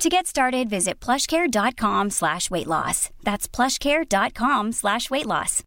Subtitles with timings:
[0.00, 3.10] To get started, visit plushcare.com slash weight loss.
[3.22, 5.64] That's plushcare.com slash weight loss.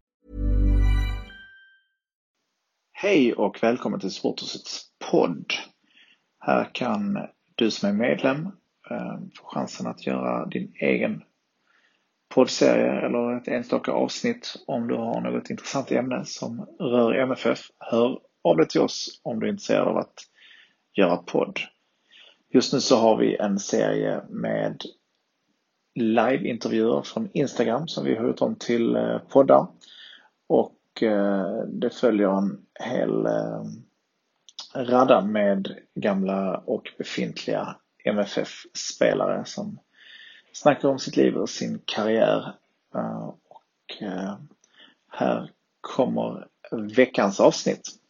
[2.92, 5.52] Hej och välkommen till Sporthusets podd.
[6.40, 7.18] Här kan
[7.54, 8.46] du som är medlem
[8.90, 11.22] eh, få chansen att göra din egen
[12.34, 17.60] poddserie eller ett enstaka avsnitt om du har något intressant ämne som rör MFF.
[17.78, 20.14] Hör av dig till oss om du är intresserad av att
[20.96, 21.60] göra podd.
[22.54, 24.82] Just nu så har vi en serie med
[25.94, 29.66] liveintervjuer från Instagram som vi har gjort om till eh, poddar.
[30.46, 33.64] Och eh, det följer en hel eh,
[34.74, 39.78] radda med gamla och befintliga MFF-spelare som
[40.52, 42.52] snackar om sitt liv och sin karriär.
[43.28, 44.02] Och
[45.08, 45.50] här
[45.80, 48.03] kommer veckans avsnitt.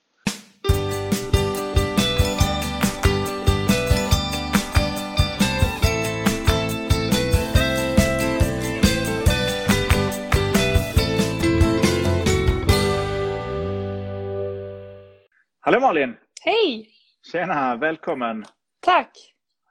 [15.66, 16.16] Hallå Malin!
[16.42, 16.88] Hej!
[17.32, 18.44] Tjena, välkommen!
[18.80, 19.10] Tack!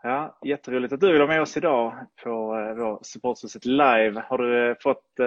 [0.04, 4.24] Ja, jätteroligt att du vill vara med oss idag på eh, vår Supporthuset live.
[4.28, 5.26] Har du eh, fått eh,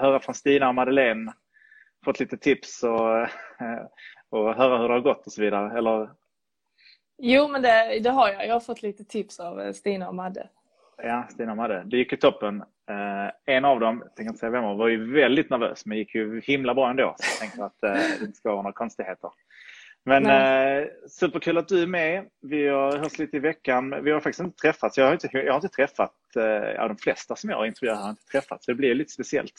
[0.00, 1.32] höra från Stina och Madeleine?
[2.04, 3.28] Fått lite tips och, eh,
[4.30, 5.78] och höra hur det har gått och så vidare?
[5.78, 6.10] Eller?
[7.18, 8.46] Jo, men det, det har jag.
[8.46, 10.48] Jag har fått lite tips av Stina och Madde.
[11.02, 11.82] Ja, Stina och Madde.
[11.86, 12.60] Det gick ju toppen.
[12.90, 16.14] Eh, en av dem, jag tänker inte säga vem var ju väldigt nervös men gick
[16.14, 17.14] ju himla bra ändå.
[17.18, 19.30] Så jag tänkte att eh, det inte ska vara några konstigheter.
[20.04, 22.28] Men eh, superkul att du är med.
[22.40, 24.04] Vi har hörts lite i veckan.
[24.04, 24.98] Vi har faktiskt inte träffats.
[24.98, 28.02] Jag har inte, jag har inte träffat, eh, ja, de flesta som jag har intervjuat
[28.02, 29.54] har inte träffat, så det blir lite speciellt.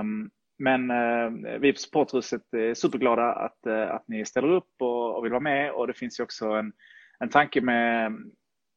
[0.00, 5.16] Um, men eh, vi på Supporthuset är superglada att, eh, att ni ställer upp och,
[5.16, 5.72] och, vill vara med.
[5.72, 6.72] Och det finns ju också en,
[7.18, 8.12] en tanke med,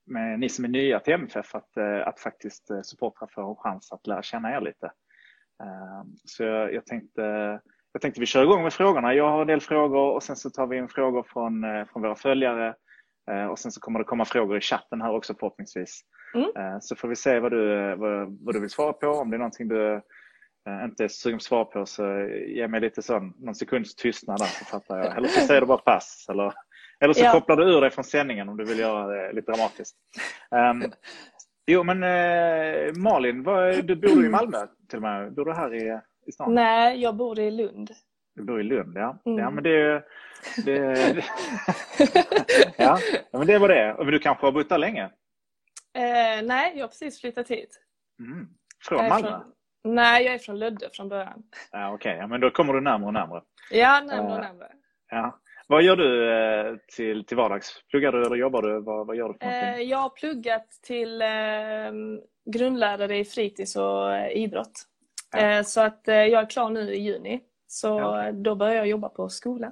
[0.06, 3.56] med ni som är nya till MFF att, eh, att faktiskt eh, supportrar får en
[3.56, 4.92] chans att lära känna er lite.
[5.64, 7.62] Um, så jag, jag tänkte
[7.96, 9.14] jag tänkte vi kör igång med frågorna.
[9.14, 12.02] Jag har en del frågor och sen så tar vi in frågor från, eh, från
[12.02, 12.76] våra följare.
[13.32, 16.02] Eh, och sen så kommer det komma frågor i chatten här också förhoppningsvis.
[16.34, 16.50] Mm.
[16.58, 19.08] Eh, så får vi se vad du, vad, vad, du vill svara på.
[19.08, 20.02] Om det är någonting du
[20.86, 24.46] inte är sugen på svara på så ge mig lite sån, någon sekunds tystnad där
[24.46, 25.18] så fattar jag.
[25.18, 26.26] Eller så säger du bara pass.
[26.30, 26.54] Eller,
[27.00, 27.32] eller så ja.
[27.32, 29.96] kopplar du ur dig från sändningen om du vill göra det lite dramatiskt.
[30.52, 30.92] Um,
[31.68, 32.00] jo men
[33.02, 34.58] Malin, vad, du bor du i Malmö
[34.90, 35.34] till och med?
[35.34, 36.54] Bor du här i i stan?
[36.54, 37.92] Nej, jag bor i Lund.
[38.36, 39.22] Du bor i Lund, ja.
[39.26, 39.40] Mm.
[39.40, 40.04] Ja, men det,
[40.66, 40.74] det,
[42.78, 42.98] ja,
[43.32, 43.96] men det var det.
[43.98, 45.04] Men du kanske har bott där länge?
[45.94, 47.82] Eh, nej, jag har precis flyttat hit.
[48.20, 48.48] Mm.
[48.86, 49.30] Från Malmö?
[49.30, 51.44] Från, nej, jag är från Lödde från början.
[51.72, 52.22] Ja, Okej, okay.
[52.22, 53.42] ja, men då kommer du närmare och närmare.
[53.72, 54.72] Ja, närmare och eh, närmare.
[55.10, 55.40] Ja.
[55.68, 57.84] Vad gör du eh, till, till vardags?
[57.90, 58.82] Pluggar du eller jobbar du?
[58.82, 59.70] Vad, vad gör du för någonting?
[59.70, 61.28] Eh, jag har pluggat till eh,
[62.54, 64.86] grundlärare i fritids och idrott.
[65.38, 65.64] Ja.
[65.64, 67.42] Så att jag är klar nu i juni.
[67.68, 68.32] Så ja.
[68.32, 69.72] då börjar jag jobba på skola.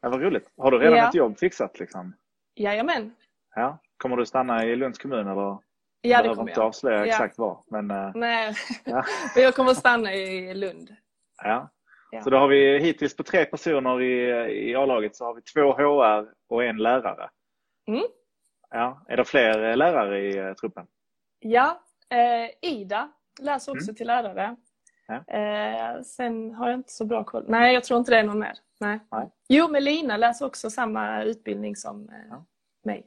[0.00, 0.50] Ja, vad roligt.
[0.56, 1.08] Har du redan ja.
[1.08, 1.78] ett jobb fixat?
[1.80, 2.14] Liksom?
[2.54, 3.14] Jajamän.
[3.54, 3.78] Ja.
[3.96, 5.58] Kommer du stanna i Lunds kommun eller?
[6.02, 6.48] Ja, det kommer jag.
[6.48, 7.06] inte avslöja ja.
[7.06, 7.62] exakt var.
[7.66, 8.54] Men, Nej,
[8.84, 9.04] ja.
[9.36, 10.96] jag kommer stanna i Lund.
[11.42, 11.70] Ja.
[12.24, 15.72] Så då har vi hittills på tre personer i, i A-laget så har vi två
[15.72, 17.30] HR och en lärare.
[17.88, 18.02] Mm.
[18.70, 19.04] Ja.
[19.08, 20.86] Är det fler lärare i truppen?
[21.38, 23.94] Ja, eh, Ida läser också mm.
[23.94, 24.56] till lärare.
[25.10, 25.34] Ja.
[25.34, 27.44] Eh, sen har jag inte så bra koll.
[27.48, 28.58] Nej, jag tror inte det är någon mer.
[28.80, 29.00] Nej.
[29.10, 29.30] Nej.
[29.48, 32.44] Jo, men Lina läser också samma utbildning som eh, ja.
[32.82, 33.06] mig.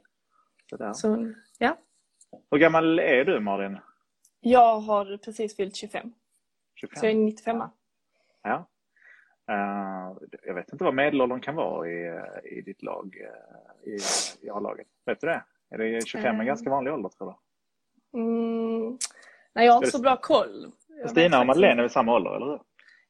[0.94, 1.76] Så, ja.
[2.50, 3.78] Hur gammal är du Malin?
[4.40, 6.12] Jag har precis fyllt 25.
[6.74, 7.00] 25.
[7.00, 7.62] Så jag är 95.
[8.42, 8.66] Ja.
[9.50, 13.98] Uh, jag vet inte vad medelåldern kan vara i, i ditt lag, uh, i,
[14.40, 14.86] i A-laget.
[15.06, 15.44] Vet du det?
[15.70, 17.36] Är det 25 en uh, ganska vanlig ålder tror du?
[18.18, 18.98] Mm,
[19.54, 20.72] nej, jag har inte så bra koll.
[21.08, 22.60] Stina och Madeleine är väl samma ålder, eller hur?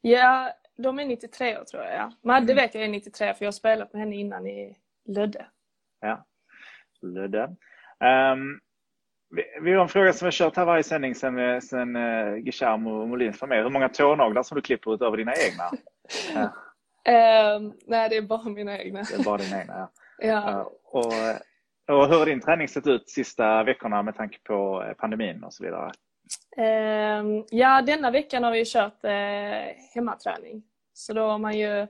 [0.01, 1.95] Ja, de är 93 år tror jag.
[1.95, 2.13] Ja.
[2.23, 2.57] Madde mm.
[2.57, 5.47] vet jag är 93 för jag har spelat med henne innan i Lödde.
[6.01, 6.27] Ja,
[7.03, 7.43] Lödde.
[8.33, 8.61] Um,
[9.31, 12.37] vi, vi har en fråga som vi har kört här varje sändning sen, sen uh,
[12.37, 13.63] Guillermo Molins var med.
[13.63, 15.71] Hur många tånaglar som du klipper utöver dina egna?
[17.05, 17.57] ja.
[17.57, 19.03] um, nej, det är bara mina egna.
[19.03, 19.91] Det är bara dina egna, ja.
[20.19, 20.51] ja.
[20.51, 21.13] Uh, och,
[21.99, 25.65] och hur har din träning sett ut sista veckorna med tanke på pandemin och så
[25.65, 25.93] vidare?
[26.59, 29.11] Uh, ja, denna veckan har vi kört uh,
[29.95, 30.63] hemmaträning.
[30.93, 31.87] Så då har man ju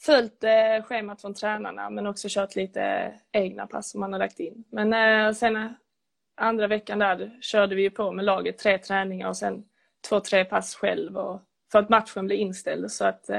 [0.00, 4.40] följt uh, schemat från tränarna men också kört lite egna pass som man har lagt
[4.40, 4.64] in.
[4.70, 5.74] Men uh, sen
[6.36, 9.64] andra veckan där körde vi ju på med laget tre träningar och sen
[10.08, 12.90] två, tre pass själv och, för att matchen blev inställd.
[12.90, 13.30] Så att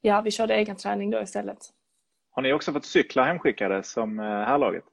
[0.00, 1.58] ja, vi körde egen träning då istället.
[2.30, 4.84] Har ni också fått cyklar hemskickade som herrlaget?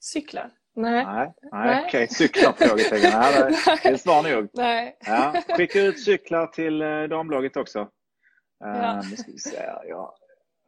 [0.00, 0.50] Cyklar?
[0.76, 1.04] Nej.
[1.04, 1.84] Nej, nej.
[1.86, 2.04] okej.
[2.04, 2.08] Okay.
[2.08, 2.52] Cyklar?
[2.52, 3.10] Frågetecken.
[3.14, 4.48] Nej, det är svar nog.
[4.52, 4.96] Nej.
[5.00, 5.42] Ja.
[5.56, 7.78] Skicka ut cyklar till eh, damlaget också.
[8.64, 9.02] Eh, ja.
[9.10, 9.56] Nu ska vi se.
[9.88, 10.12] Jag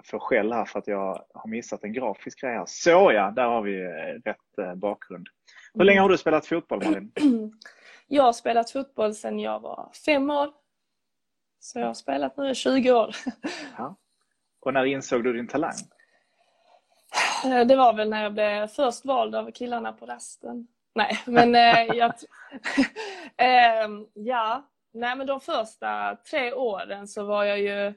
[0.04, 2.64] får skäll här för att jag har missat en grafisk grej här.
[2.66, 5.28] Så ja, där har vi eh, rätt bakgrund.
[5.74, 7.12] Hur länge har du spelat fotboll Malin?
[8.12, 10.52] Jag har spelat fotboll sedan jag var fem år.
[11.60, 13.16] Så jag har spelat nu i 20 år.
[13.78, 13.96] Ja.
[14.60, 15.74] Och när insåg du din talang?
[17.44, 20.66] Eh, det var väl när jag blev först vald av killarna på rasten.
[20.94, 22.12] Nej, men eh, jag...
[23.36, 27.94] eh, ja, nej men de första tre åren så var jag ju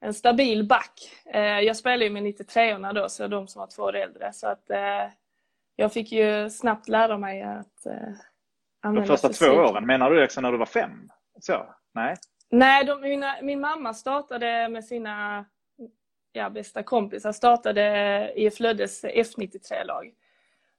[0.00, 1.10] en stabil back.
[1.34, 4.32] Eh, jag spelade ju med 93orna då, så de som var två år äldre.
[4.32, 4.64] Så att
[5.76, 7.86] jag fick ju snabbt lära mig att
[8.82, 9.48] använda De första fysik.
[9.48, 11.08] två åren, menar du också när du var fem?
[11.40, 11.74] Så?
[11.94, 12.16] Nej?
[12.50, 15.44] Nej, de, mina, min mamma startade med sina
[16.38, 20.12] ja, bästa kompisar startade IF Löddes F93-lag.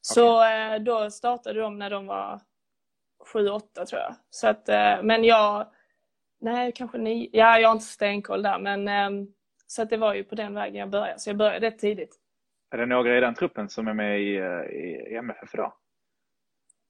[0.02, 0.76] Så okay.
[0.76, 2.40] Eh, då startade de när de var
[3.34, 4.16] 7-8 tror jag.
[4.30, 5.68] Så att, eh, men jag,
[6.40, 9.28] nej kanske ni, ja jag har inte stenkoll där men ehm,
[9.68, 11.20] så att det var ju på den vägen jag började.
[11.20, 12.16] Så jag började rätt tidigt.
[12.72, 15.74] Är det några i den truppen som är med i, eh, i MFF idag?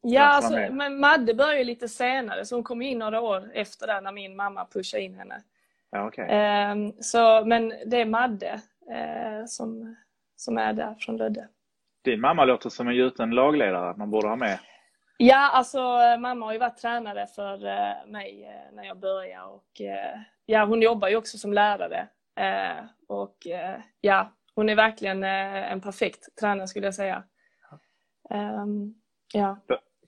[0.02, 4.02] Ja, alltså, men Madde började lite senare så hon kom in några år efter det
[4.02, 5.44] när min mamma pushade in henne.
[5.92, 6.26] Ja, okay.
[6.30, 9.96] Ehm, så, men det är Madde eh, som,
[10.36, 11.48] som är där från Lödde.
[12.04, 14.60] Din mamma låter som en gjuten lagledare man borde ha med.
[15.18, 15.80] Ja, alltså
[16.20, 19.82] mamma har ju varit tränare för eh, mig eh, när jag började och
[20.46, 22.08] ja, hon jobbar ju också som lärare.
[23.08, 23.38] Och
[24.02, 27.24] ja, hon är verkligen en perfekt tränare skulle jag säga.
[29.34, 29.58] Ja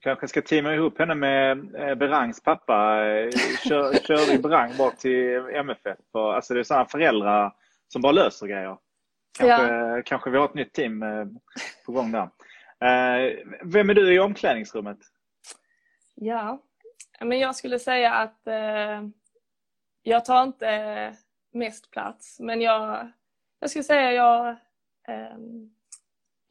[0.02, 3.06] kanske ska teama ihop henne med eh, Berangs pappa.
[3.06, 3.30] Eh,
[3.68, 5.98] kör, körde i Berang bort till MFF.
[6.12, 7.52] Alltså det är sådana föräldrar
[7.88, 8.76] som bara löser grejer.
[9.38, 10.02] Kanske, ja.
[10.04, 11.26] kanske vi har ett nytt team eh,
[11.86, 12.28] på gång där.
[13.64, 14.98] Vem är du i omklädningsrummet?
[16.14, 16.62] Ja,
[17.20, 18.40] men jag skulle säga att
[20.02, 21.14] jag tar inte
[21.52, 22.40] mest plats.
[22.40, 23.12] Men jag,
[23.60, 24.56] jag skulle säga jag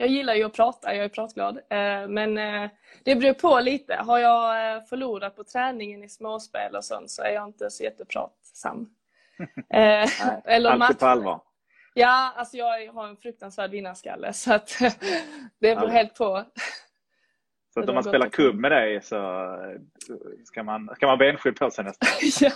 [0.02, 1.58] jag gillar ju att prata, jag är pratglad.
[1.58, 2.70] Eh, men eh,
[3.04, 3.96] det beror på lite.
[3.96, 7.84] Har jag eh, förlorat på träningen i småspel och sånt så är jag inte så
[7.84, 8.90] jättepratsam.
[9.70, 10.08] Nej,
[10.46, 11.42] Eller alltid på allvar?
[11.94, 14.78] Ja, alltså jag har en fruktansvärd vinnarskalle så att
[15.60, 15.90] det beror ja.
[15.90, 16.46] helt på.
[17.74, 19.18] Så att om man spelar kubb med dig så
[20.46, 22.10] ska man, ska man benskydd på sig nästan?
[22.42, 22.52] ja,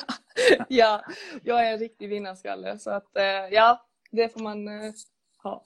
[0.69, 1.03] ja,
[1.43, 3.09] jag är en riktig vinnarskalle så att
[3.51, 4.67] ja, det får man
[5.43, 5.63] ha.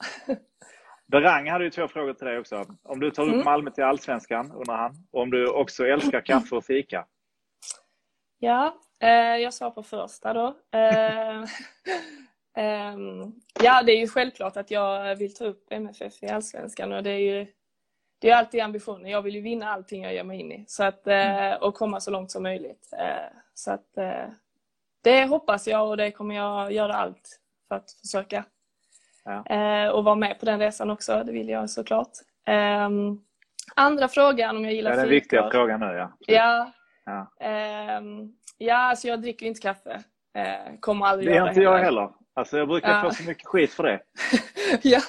[1.12, 2.66] Berang hade ju två frågor till dig också.
[2.84, 3.46] Om du tar upp mm.
[3.46, 5.08] Malmö till Allsvenskan, undrar han.
[5.12, 7.06] Och om du också älskar kaffe och fika.
[8.40, 10.56] Ja, eh, jag sa på första då.
[10.72, 11.40] Eh,
[12.58, 12.98] eh,
[13.64, 17.12] ja, det är ju självklart att jag vill ta upp MFF i Allsvenskan och det
[17.12, 17.48] är ju
[18.20, 19.12] det är alltid ambitionen.
[19.12, 21.62] Jag vill ju vinna allting jag ger mig in i så att, eh, mm.
[21.62, 22.90] och komma så långt som möjligt.
[22.94, 24.30] Eh, så att, eh,
[25.02, 28.45] det hoppas jag och det kommer jag göra allt för att försöka
[29.30, 29.56] Ja.
[29.56, 32.12] Eh, och vara med på den resan också, det vill jag såklart.
[32.48, 32.90] Eh,
[33.76, 34.95] andra frågan om jag gillar fikor.
[34.95, 36.12] Det är den viktiga frågan nu ja.
[36.19, 36.71] Ja,
[37.06, 37.45] ja.
[37.45, 38.02] Eh,
[38.57, 40.04] ja alltså jag dricker inte kaffe.
[40.36, 42.09] Eh, kommer aldrig det göra Det inte jag heller.
[42.33, 43.02] Alltså jag brukar ja.
[43.02, 44.00] få så mycket skit för det.
[44.81, 45.02] ja.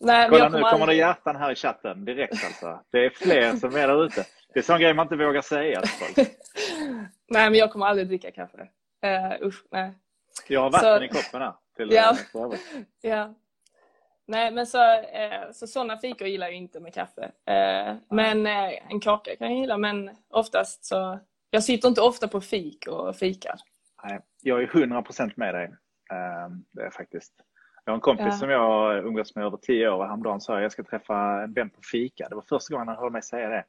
[0.00, 2.80] Nej, Kolla nu kommer det hjärtan här i chatten direkt alltså.
[2.92, 4.24] Det är fler som är där ute.
[4.54, 5.82] Det är sån grej man inte vågar säga.
[7.28, 8.58] nej, men jag kommer aldrig dricka kaffe.
[9.06, 9.92] Uh, usch, nej.
[10.48, 11.04] Jag har vatten så...
[11.04, 11.52] i koppen här.
[11.76, 12.16] Till ja.
[13.00, 13.34] ja.
[14.26, 17.22] Nej, men så, eh, så sådana fikor gillar jag inte med kaffe.
[17.24, 21.18] Eh, men eh, en kaka kan jag gilla, men oftast så...
[21.50, 23.54] Jag sitter inte ofta på fik och fikar.
[24.04, 25.74] Nej, jag är 100% med dig.
[26.72, 27.32] Det är faktiskt.
[27.84, 28.32] Jag har en kompis ja.
[28.32, 31.42] som jag har umgåtts med över tio år och häromdagen sa jag jag ska träffa
[31.42, 32.28] en vän på fika.
[32.28, 33.64] Det var första gången han hörde mig säga det.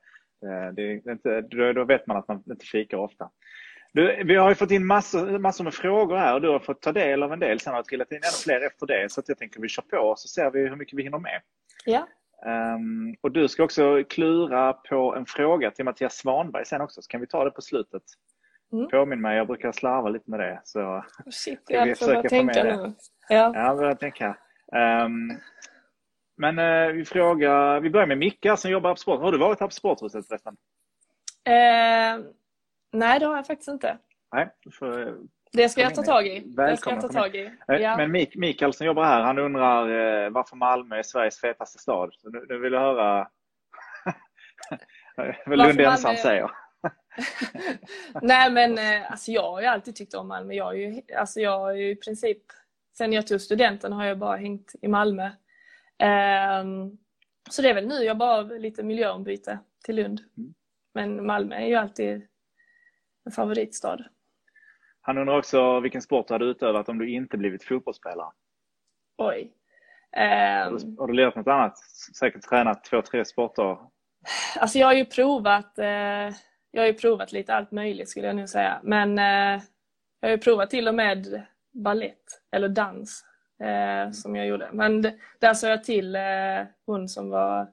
[0.75, 1.41] det, det inte,
[1.73, 3.29] då vet man att man inte fikar ofta.
[3.93, 6.81] Du, vi har ju fått in massor, massor med frågor här och du har fått
[6.81, 7.59] ta del av en del.
[7.59, 9.11] Sen har det trillat in ännu fler efter det.
[9.11, 11.41] Så jag tänker att vi kör på så ser vi hur mycket vi hinner med.
[11.85, 12.07] Ja.
[12.45, 17.01] Um, och du ska också klura på en fråga till Mattias Svanberg sen också.
[17.01, 18.03] Så kan vi ta det på slutet.
[18.73, 18.87] Mm.
[18.87, 20.61] Påminn mig, jag brukar slarva lite med det.
[20.63, 22.93] Så Shit, jag får börja tänka nu.
[23.29, 24.37] Ja, ja börja tänka.
[25.05, 25.39] Um,
[26.37, 29.21] men uh, vi frågar, vi börjar med Micka som jobbar på Sport.
[29.21, 30.57] Har du varit här på Sporthuset förresten?
[31.45, 32.25] Eh,
[32.93, 33.97] nej, det har jag faktiskt inte.
[34.31, 35.17] Nej, för,
[35.51, 36.39] det ska jag ta tag i.
[36.39, 37.51] Det ska jag ta tag i.
[37.67, 37.97] Eh, ja.
[37.97, 42.13] Men Mik Mikael som jobbar här, han undrar eh, varför Malmö är Sveriges fetaste stad.
[42.13, 43.27] Så nu, nu vill jag höra
[45.45, 46.17] vad Lund ensam Malmö...
[46.17, 46.51] säger.
[48.21, 50.53] Nej men eh, alltså jag har ju alltid tyckt om Malmö.
[50.53, 52.43] Jag, är ju, alltså jag har ju i princip,
[52.97, 55.29] sen jag tog studenten har jag bara hängt i Malmö.
[56.61, 56.97] Um,
[57.49, 60.21] så det är väl nu jag bara lite miljöombyte till Lund.
[60.37, 60.53] Mm.
[60.93, 62.27] Men Malmö är ju alltid
[63.25, 63.99] en favoritstad.
[65.01, 68.31] Han undrar också vilken sport du hade utövat om du inte blivit fotbollsspelare?
[69.17, 69.53] Oj.
[70.17, 71.15] Um, har, du, ehm.
[71.15, 71.77] lirat något annat?
[72.19, 73.77] Säkert tränat två, tre sporter?
[74.59, 76.29] Alltså jag har ju provat eh,
[76.75, 78.79] jag har ju provat lite allt möjligt skulle jag nu säga.
[78.83, 79.63] Men eh,
[80.19, 83.25] jag har ju provat till och med ballett eller dans
[83.63, 84.69] eh, som jag gjorde.
[84.73, 85.01] Men
[85.39, 86.21] där sa jag till eh,
[86.85, 87.67] hon som var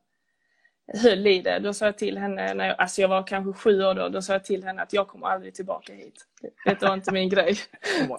[0.94, 1.58] höll i det.
[1.58, 4.22] Då sa jag till henne, när jag, alltså jag var kanske sju år då, då
[4.22, 6.26] sa jag till henne att jag kommer aldrig tillbaka hit.
[6.64, 7.56] Det var inte min grej.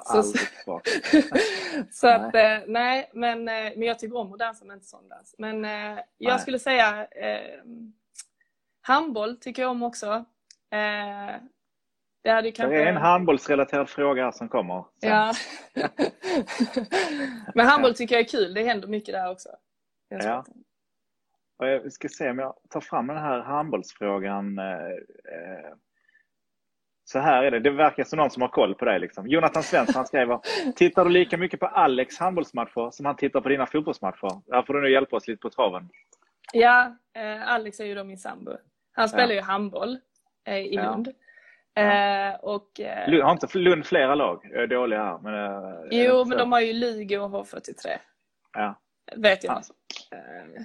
[0.04, 0.24] så,
[1.92, 5.10] så att, eh, nej, men, eh, men jag tycker om att dansa men inte sån
[5.10, 5.36] dans.
[5.38, 6.40] Men eh, jag nej.
[6.40, 7.62] skulle säga eh,
[8.82, 10.26] handboll tycker jag om också.
[10.72, 11.36] Eh,
[12.24, 12.76] det, hade kanske...
[12.76, 14.86] det är en handbollsrelaterad fråga här som kommer.
[15.00, 15.34] Ja.
[17.56, 19.50] men handboll tycker jag är kul, det händer mycket där också.
[20.10, 20.46] Ja.
[21.62, 24.60] Och jag ska se om jag tar fram den här handbollsfrågan.
[24.60, 24.66] Eh,
[25.36, 25.74] eh,
[27.04, 29.00] så här är det, det verkar som någon som har koll på dig.
[29.00, 29.28] Liksom.
[29.28, 30.40] Jonathan Svensson skriver,
[30.76, 34.54] tittar du lika mycket på Alex handbollsmatcher som han tittar på dina fotbollsmatcher?
[34.54, 35.90] Här får du nu hjälpa oss lite på traven.
[36.54, 38.52] Ja, eh, Alex är ju då min sambo.
[38.94, 39.34] Han spelar ja.
[39.34, 39.98] ju handboll
[40.46, 41.14] eh, i Lund.
[41.74, 41.82] Ja.
[41.82, 44.50] Eh, och, eh, har inte Lund flera lag?
[44.52, 45.18] Jag är dålig här.
[45.18, 47.98] Men, jo, men de har ju Lugi och H43.
[48.54, 48.76] Ja.
[49.16, 49.54] Vet jag.
[49.54, 49.74] Alltså.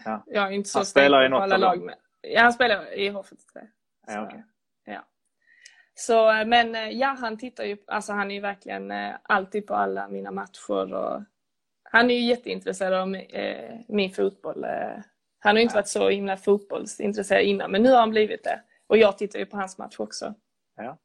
[0.04, 0.24] Ja.
[0.26, 1.82] Jag är inte så han spelar i något alla lag.
[1.82, 1.94] Med.
[2.20, 3.68] Ja, han spelar i H43.
[4.06, 4.40] Ja, okay.
[4.84, 5.04] ja.
[5.94, 10.30] Så, men ja, han tittar ju, alltså han är ju verkligen alltid på alla mina
[10.30, 11.22] matcher och
[11.82, 13.08] han är ju jätteintresserad av
[13.88, 14.66] min fotboll.
[15.38, 18.60] Han har ju inte varit så himla fotbollsintresserad innan, men nu har han blivit det.
[18.86, 20.34] Och jag tittar ju på hans match också.
[20.76, 20.98] Ja,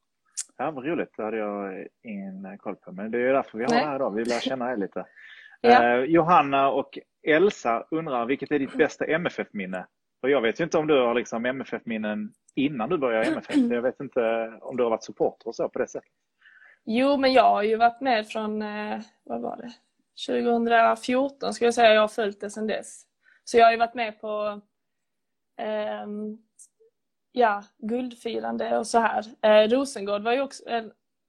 [0.58, 1.14] ja vad roligt.
[1.18, 2.92] Det hade jag ingen koll på.
[2.92, 3.80] Men det är därför vi har Nej.
[3.80, 4.16] det här idag.
[4.16, 5.06] Vi lär känna er lite.
[5.62, 5.84] Ja.
[5.84, 9.88] eh, Johanna och Elsa undrar, vilket är ditt bästa MFF-minne?
[10.22, 13.56] Och jag vet ju inte om du har liksom MFF-minnen innan du började MFF.
[13.56, 16.12] Jag vet inte om du har varit supporter och så på det sättet.
[16.86, 19.72] Jo, men jag har ju varit med från, eh, vad var det?
[20.28, 21.94] 2014 skulle jag säga.
[21.94, 23.04] Jag har följt det sedan dess.
[23.44, 24.62] Så jag har ju varit med på
[25.58, 26.06] eh,
[27.32, 29.24] ja, guldfirande och så här.
[29.42, 30.84] Eh, Rosengård var ju också, eh,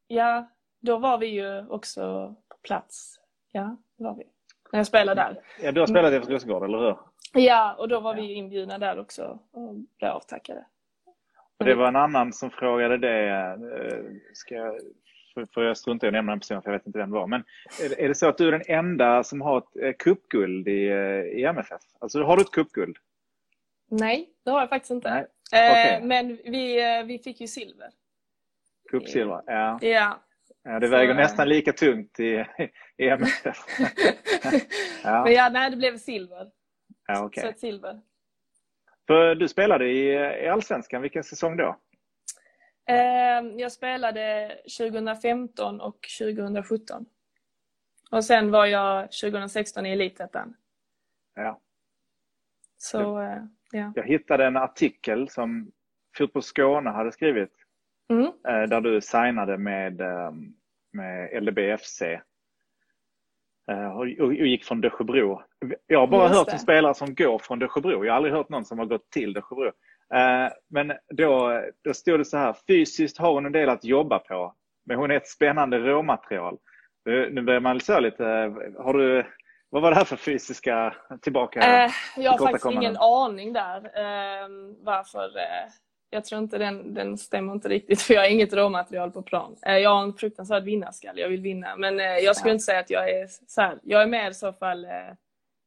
[0.06, 3.20] ja, då var vi ju också på plats.
[3.52, 4.24] Ja, var vi.
[4.72, 5.40] När jag spelade där.
[5.62, 6.96] Ja, du har spelat efter Rosengård, eller hur?
[7.32, 10.64] Ja, och då var vi inbjudna där också och blev avtackade.
[11.58, 13.28] Och det var en annan som frågade det.
[13.30, 14.78] Eh, ska jag,
[15.54, 17.26] för jag struntar i att nämna den personen för jag vet inte vem det var.
[17.26, 17.44] Men
[17.98, 21.38] är det så att du är den enda som har ett eh, cupguld i, eh,
[21.38, 21.82] i MFF?
[21.98, 22.96] Alltså har du ett cupguld?
[23.90, 25.10] Nej, det har jag faktiskt inte.
[25.10, 25.26] Nej.
[25.52, 26.06] Okay.
[26.06, 27.90] Men vi, vi fick ju silver.
[28.90, 29.78] Cupsilver, ja.
[29.80, 30.18] ja.
[30.64, 32.44] Ja det väger så, nästan lika tungt i,
[32.98, 33.56] MFF.
[35.04, 35.24] ja.
[35.24, 36.50] Men ja, nej, det blev silver.
[37.06, 37.42] Ja, okay.
[37.42, 38.00] Så ett silver.
[39.06, 40.12] För du spelade i,
[40.44, 41.76] i Allsvenskan, vilken säsong då?
[42.88, 47.06] Eh, jag spelade 2015 och 2017.
[48.10, 50.54] Och sen var jag 2016 i Elitettan.
[51.34, 51.60] Ja.
[52.76, 53.42] Så, eh,
[53.72, 53.92] ja.
[53.94, 55.72] Jag hittade en artikel som
[56.18, 57.52] Fotboll Skåne hade skrivit.
[58.10, 58.26] Mm.
[58.48, 60.02] Eh, där du signade med,
[60.92, 62.02] med LDBFC.
[63.96, 65.42] Och gick från Dösjebro.
[65.86, 68.04] Jag har bara Just hört om spelare som går från Dösjebro.
[68.04, 69.72] Jag har aldrig hört någon som har gått till Dösjebro.
[70.70, 74.54] Men då, då stod det så här, fysiskt har hon en del att jobba på.
[74.86, 76.58] Men hon är ett spännande råmaterial.
[77.04, 78.24] Nu börjar man så lite,
[78.78, 79.26] har du,
[79.70, 81.84] vad var det här för fysiska tillbaka?
[81.84, 84.48] Eh, jag har faktiskt ingen aning där eh,
[84.80, 85.24] varför.
[85.24, 85.70] Eh,
[86.14, 89.56] jag tror inte den, den stämmer inte riktigt för jag har inget råmaterial på plan.
[89.62, 91.76] Eh, jag har en fruktansvärd vinnarskalle, jag vill vinna.
[91.76, 92.54] Men eh, jag skulle ja.
[92.54, 93.78] inte säga att jag är så här.
[93.82, 94.90] Jag är med i så fall eh,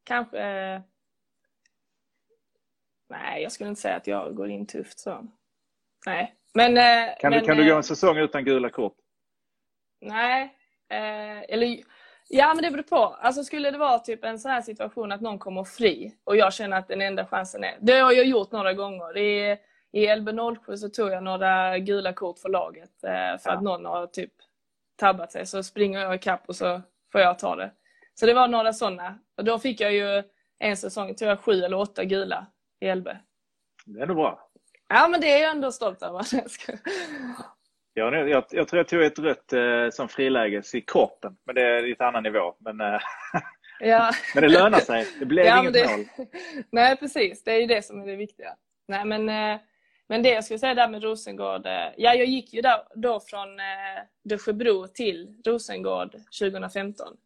[0.04, 0.82] kanske
[3.08, 5.26] Nej, jag skulle inte säga att jag går in tufft så.
[6.06, 6.34] Nej.
[6.54, 6.74] Men,
[7.20, 8.96] kan, men, du, kan du gå en säsong utan gula kort?
[10.00, 10.54] Nej.
[11.48, 11.78] eller
[12.28, 13.16] Ja men det beror på.
[13.20, 16.52] Alltså skulle det vara typ en sån här situation att någon kommer fri och jag
[16.52, 17.76] känner att den enda chansen är...
[17.80, 19.18] Det har jag gjort några gånger.
[19.18, 19.58] I,
[19.96, 23.52] i LB07 så tog jag några gula kort för laget eh, för ja.
[23.52, 24.32] att någon har typ
[24.96, 25.46] tabbat sig.
[25.46, 27.70] Så springer jag ikapp och så får jag ta det.
[28.14, 29.18] Så det var några sådana.
[29.36, 30.22] Och då fick jag ju
[30.58, 32.46] en säsong, tror jag, sju eller åtta gula
[32.80, 33.08] i LB.
[33.84, 34.50] Det är nog bra.
[34.88, 36.26] Ja, men det är jag ändå stolt över.
[37.98, 41.62] Jag, jag, jag tror jag tog ett rött eh, som friläges i kroppen, men det
[41.62, 42.54] är lite annan nivå.
[42.58, 43.00] Men, eh,
[43.80, 44.10] ja.
[44.34, 45.06] men det lönar sig.
[45.18, 46.06] Det blev ja, inget det, mål.
[46.70, 47.44] Nej, precis.
[47.44, 48.56] Det är ju det som är det viktiga.
[48.88, 49.60] Nej, men, eh,
[50.08, 51.66] men det jag skulle säga där med Rosengård.
[51.66, 57.16] Eh, ja, jag gick ju där, då från eh, Dösjebro till Rosengård 2015.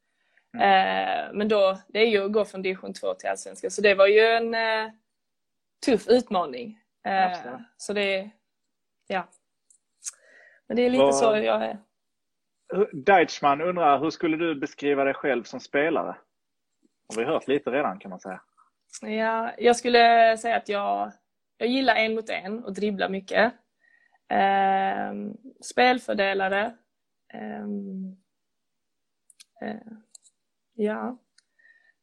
[0.54, 0.66] Mm.
[0.66, 3.94] Eh, men då, det är ju att gå från division 2 till allsvenskan, så det
[3.94, 4.92] var ju en eh,
[5.86, 6.78] tuff utmaning.
[7.04, 7.38] Eh,
[7.76, 8.30] så det,
[9.06, 9.28] ja.
[10.66, 11.12] Men det är lite Var...
[11.12, 11.78] så jag är.
[12.92, 16.16] Deichmann undrar, hur skulle du beskriva dig själv som spelare?
[17.08, 18.40] Har vi hört lite redan kan man säga.
[19.02, 21.12] Ja, jag skulle säga att jag,
[21.60, 23.52] jag gillar en mot en och dribblar mycket.
[24.28, 25.12] Eh,
[25.60, 26.76] spelfördelare.
[27.34, 27.64] Eh,
[29.62, 29.80] eh,
[30.74, 31.18] ja,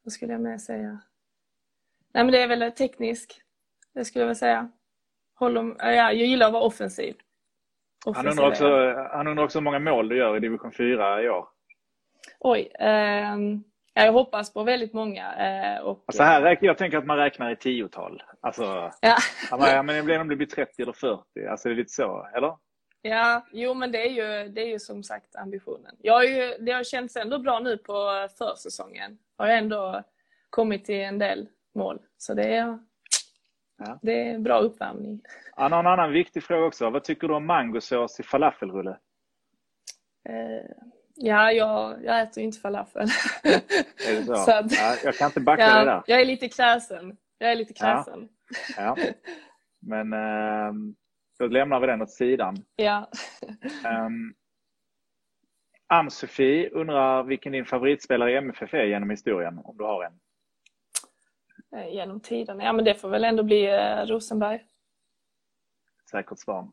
[0.04, 1.02] vad skulle jag mer säga?
[2.14, 3.42] Nej men det är väl teknisk.
[3.94, 4.72] Det skulle jag väl säga.
[5.34, 7.16] Håller, ja, jag gillar att vara offensiv.
[8.16, 11.30] Han undrar, också, han undrar också hur många mål du gör i division 4 i
[11.30, 11.48] år.
[12.40, 12.72] Oj.
[12.80, 13.38] Eh,
[14.06, 15.36] jag hoppas på väldigt många.
[15.36, 18.24] Eh, och, alltså här, jag tänker att man räknar i tiotal.
[18.42, 19.18] Alltså, ja.
[19.52, 21.48] ja men det blir om det blir 30 eller 40.
[21.50, 22.58] Alltså det är lite så, eller?
[23.02, 25.96] Ja, jo men det är ju, det är ju som sagt ambitionen.
[26.02, 29.18] Jag ju, det har känts ändå bra nu på försäsongen.
[29.38, 30.04] Har jag ändå
[30.50, 32.00] kommit till en del mål.
[32.18, 32.80] Så det är,
[33.78, 34.00] ja.
[34.02, 35.22] det är bra uppvärmning.
[35.56, 36.90] Ja, någon annan viktig fråga också.
[36.90, 38.98] Vad tycker du om mangosås i falafelrulle?
[40.30, 40.72] Eh,
[41.18, 43.08] ja, jag, jag äter inte falafel.
[43.44, 44.36] Är det så?
[44.46, 46.04] så att, ja, jag kan inte backa ja, dig där.
[46.08, 47.18] Jag är lite kräsen.
[47.38, 48.30] Jag är lite kräsen.
[48.78, 48.96] Ja.
[48.98, 49.06] ja.
[49.80, 50.74] Men eh,
[51.40, 52.58] då lämnar vi den åt sidan.
[52.76, 53.10] Ja.
[54.06, 54.34] um,
[55.88, 60.20] Ann-Sofie undrar vilken din favoritspelare i MFF är genom historien, om du har en?
[61.80, 62.60] Eh, genom tiden?
[62.60, 64.64] Ja, men det får väl ändå bli eh, Rosenberg
[66.12, 66.68] säkert svar.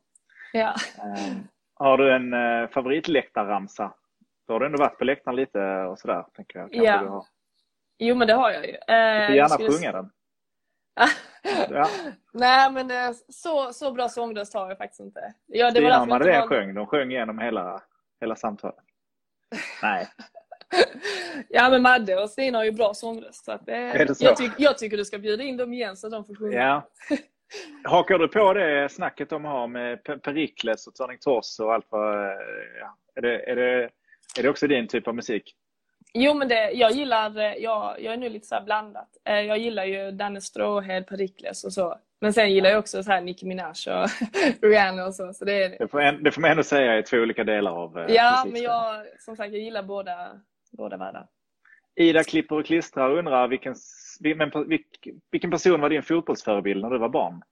[0.52, 0.74] Ja.
[1.04, 3.94] Um, har du en uh, favoritläktarramsa?
[4.46, 6.24] Då har du ändå varit på läktaren lite och sådär.
[6.36, 6.68] Tänker jag.
[6.72, 7.02] ja.
[7.02, 7.26] Du har.
[7.98, 8.72] Jo men det har jag ju.
[8.72, 10.10] Uh, du får gärna sjunga den.
[11.70, 11.88] ja.
[12.32, 15.34] Nej men uh, så, så bra sångröst har jag faktiskt inte.
[15.46, 16.48] Ja, det Stina och Madeleine var...
[16.48, 16.74] sjöng.
[16.74, 17.82] De sjöng igenom hela,
[18.20, 18.84] hela samtalet.
[19.82, 20.08] Nej.
[21.48, 23.44] ja men Madde och Stina har ju bra sångröst.
[23.44, 24.24] Så att det, är det så?
[24.24, 26.58] Jag, tyck, jag tycker du ska bjuda in dem igen så att de får sjunga.
[26.58, 26.88] Ja.
[27.90, 32.26] Hakar du på det snacket de har med Perikles och Turning Tors och allt vad...
[32.80, 32.96] Ja.
[33.14, 33.90] Är, det, är, det,
[34.38, 35.54] är det också din typ av musik?
[36.14, 39.08] Jo, men det, jag gillar, jag, jag är nu lite så blandat.
[39.24, 41.98] Eh, jag gillar ju Danne Stråhed, Perikles och så.
[42.20, 44.08] Men sen gillar jag också så här Nicki Minaj och
[44.62, 45.32] Rihanna och så.
[45.32, 45.78] så det, är...
[45.78, 48.44] det, får en, det får man ändå säga är två olika delar av eh, Ja,
[48.52, 50.40] men jag, som sagt, jag gillar båda,
[50.72, 51.26] båda världar.
[51.96, 53.74] Ida klipper och klistrar undrar vilken,
[55.30, 57.42] vilken person var din fotbollsförebild när du var barn?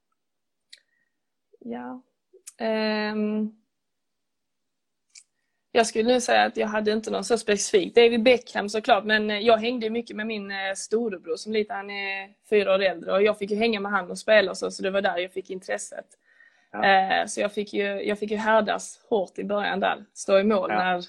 [1.59, 2.03] Ja.
[3.13, 3.62] Um,
[5.73, 7.95] jag skulle nu säga att jag hade inte någon så specifik.
[7.95, 11.91] David Beckham såklart, men eh, jag hängde mycket med min eh, storebror som lite, han
[11.91, 14.71] är fyra år äldre och jag fick ju hänga med han och spela och så,
[14.71, 16.07] så det var där jag fick intresset.
[16.73, 17.21] Ja.
[17.21, 20.45] Uh, så jag fick, ju, jag fick ju härdas hårt i början där, stå i
[20.45, 20.79] mål ja.
[20.79, 21.05] när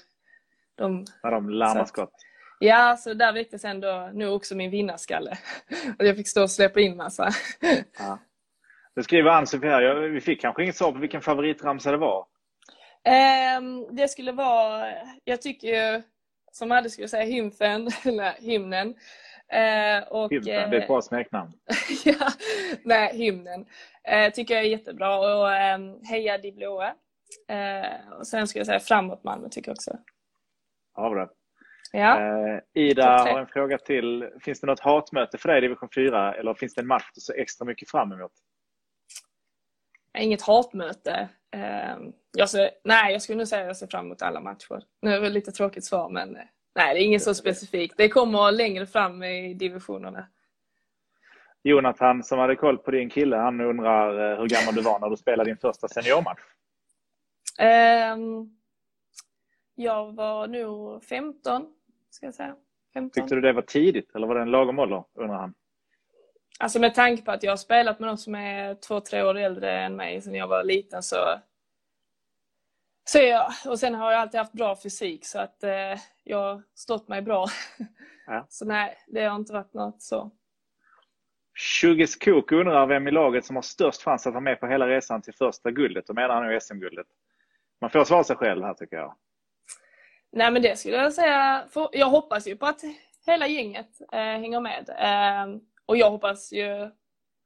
[0.74, 1.04] de...
[1.22, 2.14] När de larmar skott.
[2.58, 5.38] Ja, så där väcktes ändå nu också min vinnarskalle.
[5.98, 7.30] och jag fick stå och släppa in massa.
[7.98, 8.18] Ja.
[8.94, 9.94] Det skriver Ann-Sofie här.
[9.94, 12.26] Vi fick kanske inget svar på vilken favoritramsa det var.
[13.58, 16.02] Um, det skulle vara, jag tycker ju,
[16.52, 18.88] som Adde skulle säga, hymfen, eller hymnen.
[19.54, 21.52] Uh, och, hymnen, det är ett bra smeknamn.
[22.04, 22.28] ja,
[22.84, 23.60] nej, hymnen.
[24.12, 25.18] Uh, tycker jag är jättebra.
[25.18, 26.94] Och um, Heja Di Blåa.
[28.18, 29.98] Och sen skulle jag säga Framåt Malmö tycker jag också.
[30.96, 31.30] Ja, bra.
[31.92, 32.60] Ja.
[32.74, 34.28] Ida har en fråga till.
[34.40, 37.20] Finns det något hatmöte för dig i division 4 eller finns det en match du
[37.20, 38.32] ser extra mycket fram emot?
[40.18, 41.28] inget hatmöte.
[41.54, 44.82] Ehm, jag ser, nej, jag skulle nog säga att jag ser fram emot alla matcher.
[45.02, 46.42] Nu är det lite tråkigt svar, men eh,
[46.74, 47.94] nej, det är inget så specifikt.
[47.96, 50.26] Det kommer längre fram i divisionerna.
[51.62, 55.10] Jonathan som hade koll på din kille, han undrar eh, hur gammal du var när
[55.10, 56.40] du spelade din första seniormatch?
[58.14, 58.56] Um,
[59.74, 61.66] jag var nog 15,
[62.10, 62.56] ska jag säga.
[62.94, 63.22] 15.
[63.22, 65.54] Tyckte du det var tidigt eller var det en lagom ålder, undrar han?
[66.58, 69.38] Alltså med tanke på att jag har spelat med någon som är två, tre år
[69.38, 71.38] äldre än mig sedan jag var liten så
[73.04, 76.62] så jag, och sen har jag alltid haft bra fysik så att eh, jag har
[76.74, 77.46] stått mig bra.
[78.26, 78.46] Ja.
[78.48, 80.30] Så nej, det har inte varit något så.
[81.54, 84.88] Shugis Kok undrar vem i laget som har störst chans att vara med på hela
[84.88, 86.06] resan till första guldet.
[86.06, 87.06] Då menar han nu SM-guldet.
[87.80, 89.16] Man får svara sig själv här tycker jag.
[90.32, 91.64] Nej men det skulle jag säga.
[91.92, 92.80] Jag hoppas ju på att
[93.26, 94.88] hela gänget eh, hänger med.
[94.88, 96.90] Eh, och jag hoppas ju,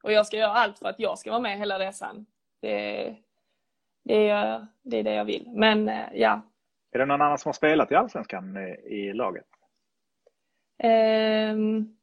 [0.02, 2.26] och jag ska göra allt för att jag ska vara med hela resan.
[2.60, 3.16] Det,
[4.04, 5.50] det, är, det är det jag vill.
[5.50, 6.40] Men ja.
[6.92, 9.46] Är det någon annan som har spelat i Allsvenskan i laget?
[10.82, 11.96] Um,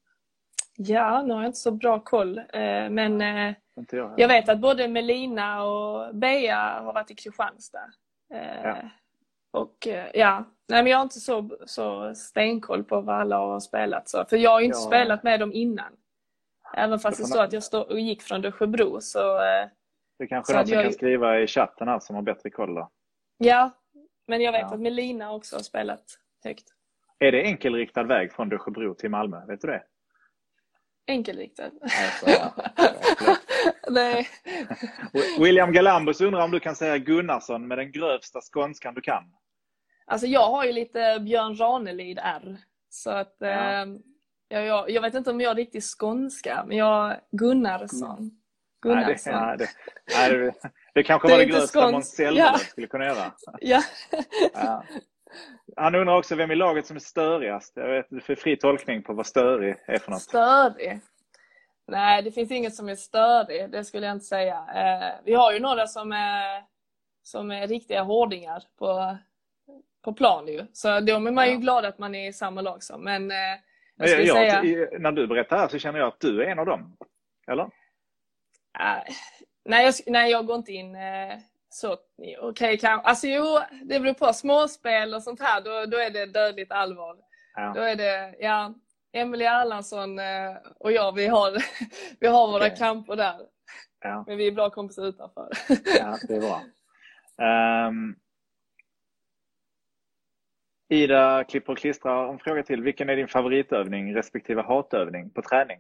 [0.78, 2.38] ja, nu har jag inte så bra koll.
[2.38, 3.54] Uh, men uh,
[3.92, 7.92] jag, jag, vet att både Melina och Bea har varit i Kristianstad.
[8.64, 8.78] Ja.
[9.52, 14.10] Och ja, nej men jag har inte så, så stenkoll på vad alla har spelat.
[14.10, 14.88] Så, för jag har ju inte ja.
[14.88, 15.94] spelat med dem innan.
[16.78, 19.40] Även fast det står att jag stå, och gick från Dösjebro så...
[20.20, 20.84] Det kanske är någon som jag...
[20.84, 22.92] kan skriva i chatten här som har bättre koll då.
[23.38, 23.72] Ja,
[24.28, 24.74] men jag vet ja.
[24.74, 26.04] att Melina också har spelat
[26.44, 26.68] högt.
[27.20, 29.46] Är det enkelriktad väg från Dösjebro till Malmö?
[29.46, 29.84] Vet du det?
[31.08, 31.72] Enkelriktad?
[31.82, 32.54] Alltså, ja.
[33.90, 34.28] Nej.
[35.40, 39.24] William Galambus undrar om du kan säga Gunnarsson med den grövsta skånskan du kan?
[40.06, 42.58] Alltså jag har ju lite Björn Ranelid R.
[42.90, 43.82] Så att ja.
[43.82, 43.86] eh,
[44.48, 48.32] jag, jag, vet inte om jag är riktigt skånska, men jag Gunnarsson.
[48.82, 49.34] Gunnarsson.
[49.34, 49.68] Nej, det,
[50.18, 50.54] nej, det, det,
[50.94, 52.58] det kanske det var det grövsta Måns ja.
[52.58, 53.32] skulle kunna göra.
[53.60, 53.82] Ja.
[54.54, 54.84] ja.
[55.76, 57.74] Han undrar också vem i laget som är störigast.
[57.76, 60.22] Jag vet, du får fri tolkning på vad störig är för något.
[60.22, 61.00] Störig?
[61.88, 63.72] Nej, det finns inget som är störig.
[63.72, 64.66] Det skulle jag inte säga.
[64.76, 66.64] Eh, vi har ju några som är,
[67.24, 69.18] som är riktiga hårdingar på,
[70.02, 70.66] på plan ju.
[70.74, 71.60] Så de är man ju ja.
[71.60, 73.04] glad att man är i samma lag som.
[73.04, 73.58] Men eh,
[73.98, 74.90] jag skulle jag, säga...
[75.00, 76.98] När du berättar här så känner jag att du är en av dem.
[77.48, 77.64] Eller?
[78.80, 79.14] Äh,
[79.66, 81.38] nej, jag, nej, jag går inte in eh,
[81.70, 82.78] så okej, okay.
[82.90, 84.34] Alltså jo, det beror på.
[84.34, 87.18] Småspel och sånt här, då, då är det dödligt allvar.
[87.56, 87.74] Ja.
[87.76, 88.74] Då är det, ja,
[89.14, 91.52] Emelie Erlandsson eh, och jag, vi har,
[92.20, 92.78] vi har våra okay.
[92.78, 93.40] kamper där.
[94.02, 94.24] Ja.
[94.28, 95.50] Men vi är bra kompisar utanför.
[96.00, 96.62] Ja, det är bra.
[97.88, 98.16] Um,
[100.90, 102.82] Ida klipper och klistrar en fråga till.
[102.82, 105.80] Vilken är din favoritövning respektive hatövning på träning?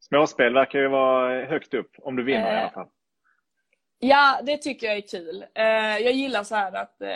[0.00, 2.88] Småspel verkar ju vara högt upp, om du vinner uh, i alla fall.
[3.98, 5.44] Ja, det tycker jag är kul.
[5.54, 5.64] Eh,
[5.98, 7.10] jag gillar så här att, eh,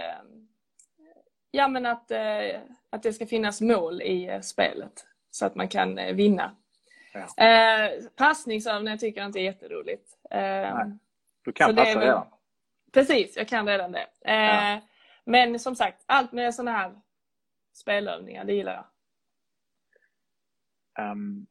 [1.51, 2.61] ja, men att, eh,
[2.91, 6.57] att det ska finnas mål i spelet så att man kan vinna.
[7.37, 7.91] Ja.
[8.17, 10.09] Passningsövningar tycker jag inte är jätteroligt.
[10.31, 10.99] Nej.
[11.45, 12.27] Du kan passa redan?
[12.93, 14.07] Precis, jag kan redan det.
[14.21, 14.81] Ja.
[15.27, 16.95] Men som sagt, allt med sådana här
[17.75, 18.85] spelövningar, det gillar jag.
[21.11, 21.47] Um,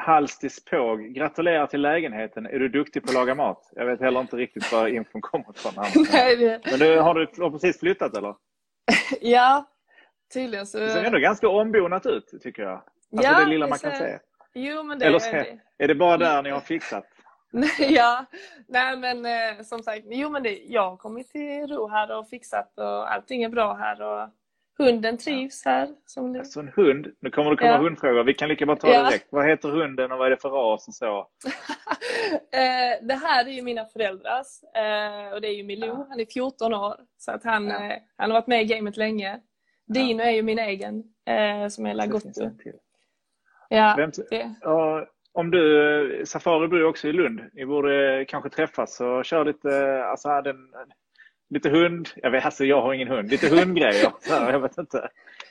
[0.00, 2.46] Halstis Påg, gratulerar till lägenheten.
[2.46, 3.72] Är du duktig på att laga mat?
[3.72, 5.72] Jag vet heller inte riktigt var infon kommer ifrån.
[6.70, 8.34] Men du, har du precis flyttat eller?
[9.20, 9.64] ja,
[10.34, 10.78] tydligen så.
[10.78, 12.72] Det ser ändå ganska ombonat ut tycker jag.
[12.72, 13.98] Alltså ja, det lilla man kan ser...
[13.98, 14.18] se.
[14.54, 15.84] Jo, men det eller så, är det.
[15.84, 17.04] Är det bara där ni har fixat?
[17.78, 18.24] Ja,
[18.68, 22.28] nej men eh, som sagt, jo men det, jag har kommit till ro här och
[22.28, 24.28] fixat och allting är bra här och
[24.78, 25.88] Hunden trivs här.
[26.06, 26.38] Som det...
[26.38, 27.06] Alltså en hund.
[27.20, 27.78] Nu kommer det komma ja.
[27.78, 28.24] hundfrågor.
[28.24, 29.08] Vi kan lika bra ta ja.
[29.08, 29.26] direkt.
[29.30, 31.28] Vad heter hunden och vad är det för ras och så?
[32.52, 34.62] Eh, det här är ju mina föräldrars.
[34.74, 35.88] Eh, och det är ju Milou.
[35.88, 36.06] Ja.
[36.08, 36.96] Han är 14 år.
[37.16, 37.84] Så att han, ja.
[37.84, 39.40] Eh, han har varit med i gamet länge.
[39.86, 41.04] Dino är ju min egen.
[41.70, 42.50] Som är Lagotto.
[43.68, 44.54] Ja, Vem, det.
[45.36, 47.40] Om du, Safari bor ju också i Lund.
[47.52, 50.56] Ni borde kanske träffas och köra lite, alltså den,
[51.50, 52.08] lite hund.
[52.16, 53.30] Jag vet, alltså jag har ingen hund.
[53.30, 54.12] Lite hundgrejer.
[54.28, 55.08] jag vet inte.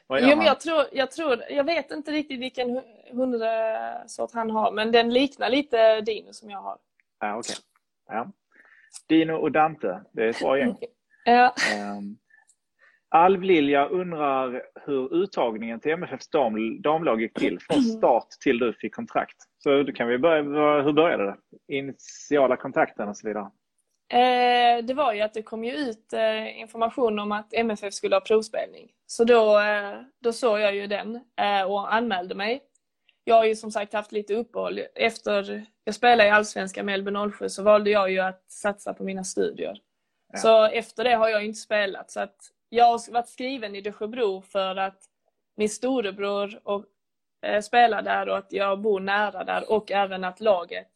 [0.09, 4.91] jo, men jag, tror, jag, tror, jag vet inte riktigt vilken hundsort han har, men
[4.91, 6.77] den liknar lite Dino som jag har.
[7.19, 7.55] Ja, okay.
[8.07, 8.31] ja.
[9.09, 10.77] Dino och Dante, det är ett bra gäng.
[11.25, 11.55] ja.
[11.97, 12.17] Um,
[13.09, 18.95] Alv-Lilja undrar hur uttagningen till MFFs dam, damlag gick till från start till du fick
[18.95, 19.35] kontrakt.
[19.65, 20.41] Så du kan vi börja,
[20.81, 21.37] hur började det?
[21.75, 23.51] Initiala kontakten och så vidare.
[24.09, 28.15] Eh, det var ju att det kom ju ut eh, information om att MFF skulle
[28.15, 28.91] ha provspelning.
[29.05, 31.19] Så då, eh, då såg jag ju den
[31.67, 32.63] och anmälde mig.
[33.23, 34.79] Jag har ju som sagt haft lite uppehåll.
[34.95, 39.03] Efter jag spelade i Allsvenskan med Elbe 07 så valde jag ju att satsa på
[39.03, 39.81] mina studier.
[40.33, 40.39] Ja.
[40.39, 42.11] Så efter det har jag inte spelat.
[42.11, 42.37] Så att
[42.69, 44.99] jag har varit skriven i Dösjebro för att
[45.57, 46.85] min storebror och,
[47.63, 50.91] spelar där och att jag bor nära där och även att laget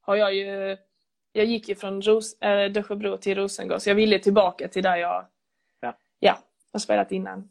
[0.00, 0.76] har jag ju
[1.32, 4.96] jag gick ju från Ros äh, Dösjebro till Rosengård så jag ville tillbaka till där
[4.96, 5.26] jag
[5.80, 5.96] ja.
[6.18, 6.38] Ja,
[6.72, 7.50] har spelat innan.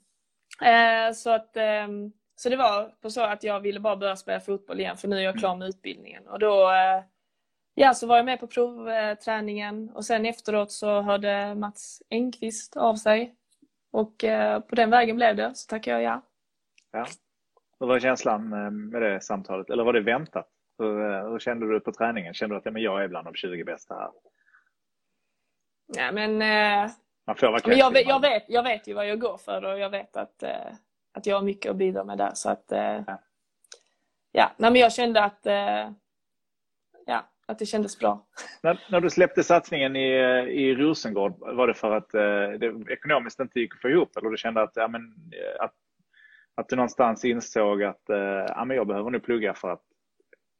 [0.62, 1.88] Eh, så, att, eh,
[2.36, 5.18] så det var på så att jag ville bara börja spela fotboll igen för nu
[5.18, 6.28] är jag klar med utbildningen.
[6.28, 7.04] Och då eh,
[7.74, 12.96] ja, så var jag med på provträningen och sen efteråt så hörde Mats Engqvist av
[12.96, 13.36] sig.
[13.92, 16.22] Och eh, på den vägen blev det, så tackade jag ja.
[16.92, 17.06] Ja.
[17.84, 19.70] Hur var känslan eh, med det samtalet?
[19.70, 20.48] Eller var det väntat?
[20.80, 22.34] Hur, eh, hur kände du på träningen?
[22.34, 24.10] Kände du att ja, men jag är bland de 20 bästa här?
[25.88, 26.92] Ja, men, eh,
[27.26, 29.66] Man får vara men jag, vet, jag, vet, jag vet ju vad jag går för
[29.66, 30.74] och jag vet att, eh,
[31.12, 32.32] att jag har mycket att bidra med där.
[32.34, 33.22] Så att, eh, ja.
[34.32, 35.42] ja, nej, men jag kände att
[37.06, 38.26] ja, att det kändes bra.
[38.62, 40.10] När, när du släppte satsningen i,
[40.50, 42.10] i Rosengård, var det för att
[42.60, 45.14] det ekonomiskt inte gick få ihop eller du kände att, ja, men,
[45.60, 45.74] att,
[46.56, 49.82] att du någonstans insåg att eh, ja, men jag behöver nu plugga för att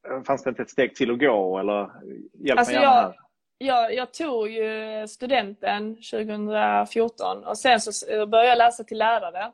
[0.10, 1.92] eh, Fanns det inte ett steg till att gå eller
[2.34, 3.16] hjälp alltså mig gärna här.
[3.58, 9.52] Jag, jag tog ju studenten 2014 och sen så började jag läsa till lärare.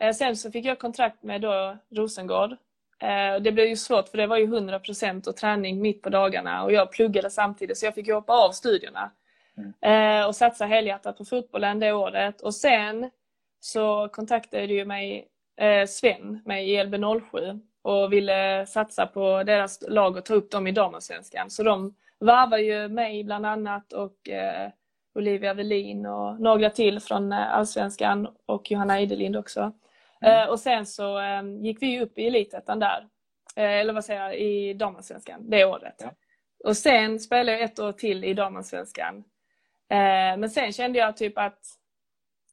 [0.00, 2.56] Eh, sen så fick jag kontrakt med då Rosengård
[3.00, 6.64] Eh, det blev ju svårt för det var ju 100% och träning mitt på dagarna
[6.64, 9.10] och jag pluggade samtidigt så jag fick hoppa av studierna.
[9.82, 10.28] Mm.
[10.28, 12.40] Och satsa helhjärtat på fotbollen det året.
[12.40, 13.10] Och sen
[13.60, 15.24] så kontaktade ju mig eh,
[15.88, 20.72] Sven, mig i LB07 och ville satsa på deras lag och ta upp dem i
[20.72, 21.50] damallsvenskan.
[21.50, 24.28] Så de varvar ju mig bland annat och
[25.14, 29.72] Olivia Velin och några till från allsvenskan och Johanna Idelind också.
[30.20, 30.42] Mm.
[30.42, 33.08] Eh, och sen så eh, gick vi upp i elitettan där.
[33.56, 35.94] Eh, eller vad säger jag, i damallsvenskan det året.
[35.98, 36.10] Ja.
[36.64, 39.24] Och sen spelade jag ett år till i damallsvenskan.
[40.38, 41.58] Men sen kände jag typ att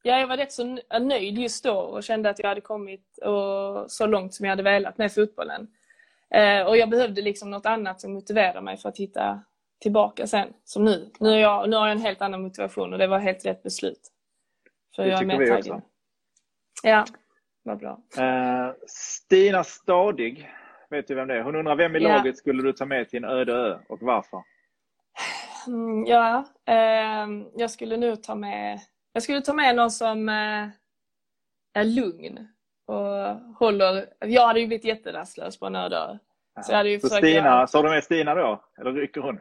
[0.06, 3.91] ja, jag var rätt så nöjd just då och kände att jag hade kommit och
[3.91, 5.68] så långt som jag hade velat med fotbollen.
[6.68, 9.41] Och jag behövde liksom något annat som motiverade mig för att hitta
[9.82, 11.12] tillbaka sen, som nu.
[11.20, 13.63] Nu, är jag, nu har jag en helt annan motivation och det var helt rätt
[13.63, 14.12] beslut.
[14.96, 15.82] För det jag är tycker vi också.
[16.84, 17.06] Ja.
[17.63, 18.00] Vad bra.
[18.20, 20.52] Uh, Stina Stadig,
[20.89, 21.41] vet du vem det är?
[21.41, 22.10] Hon undrar vem i ja.
[22.10, 24.44] laget skulle du ta med till en öde ö och varför?
[25.68, 28.80] Mm, ja, uh, jag skulle nu ta med
[29.15, 30.67] jag skulle ta med någon som uh,
[31.73, 32.47] är lugn
[32.86, 34.13] och håller.
[34.19, 36.17] Jag hade ju blivit jätterastlös på en öde ö.
[36.63, 37.67] Så, jag hade ju så Stina, göra...
[37.67, 38.63] så du med Stina då?
[38.78, 39.39] Eller rycker hon?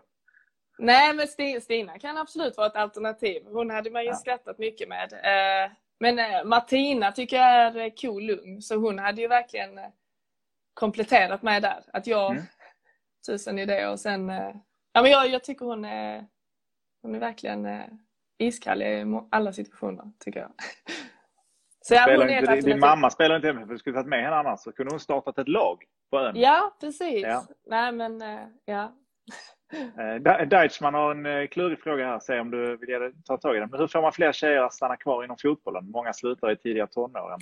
[0.79, 3.43] Nej, men Stina kan absolut vara ett alternativ.
[3.47, 4.15] Hon hade man ju ja.
[4.15, 5.13] skrattat mycket med.
[5.13, 9.79] Eh, men eh, Martina tycker jag är eh, cool lugn, så hon hade ju verkligen
[9.79, 9.91] eh,
[10.75, 11.85] kompletterat mig där.
[11.93, 12.43] Att jag, mm.
[13.27, 14.29] tusen idéer och sen,
[14.93, 16.27] ja men jag, jag tycker hon är,
[17.03, 17.69] hon är verkligen
[18.47, 20.51] iskall i alla situationer, tycker jag.
[21.81, 24.61] Så ja, hon inte, din mamma spelar inte MFF, du skulle tagit med henne annars
[24.61, 26.37] så kunde hon startat ett lag på ön.
[26.37, 27.23] Ja, precis.
[27.23, 27.45] Ja.
[27.67, 28.23] Nej men,
[28.65, 28.93] ja.
[29.99, 33.61] Eh, Deichman har en eh, klurig fråga här, se om du vill ta tag i
[33.61, 33.71] den.
[33.71, 35.91] Men hur får man fler tjejer att stanna kvar inom fotbollen?
[35.91, 37.41] Många slutar i tidiga tonåren.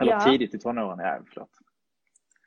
[0.00, 0.20] Eller ja.
[0.20, 1.50] tidigt i tonåren, ja förlåt.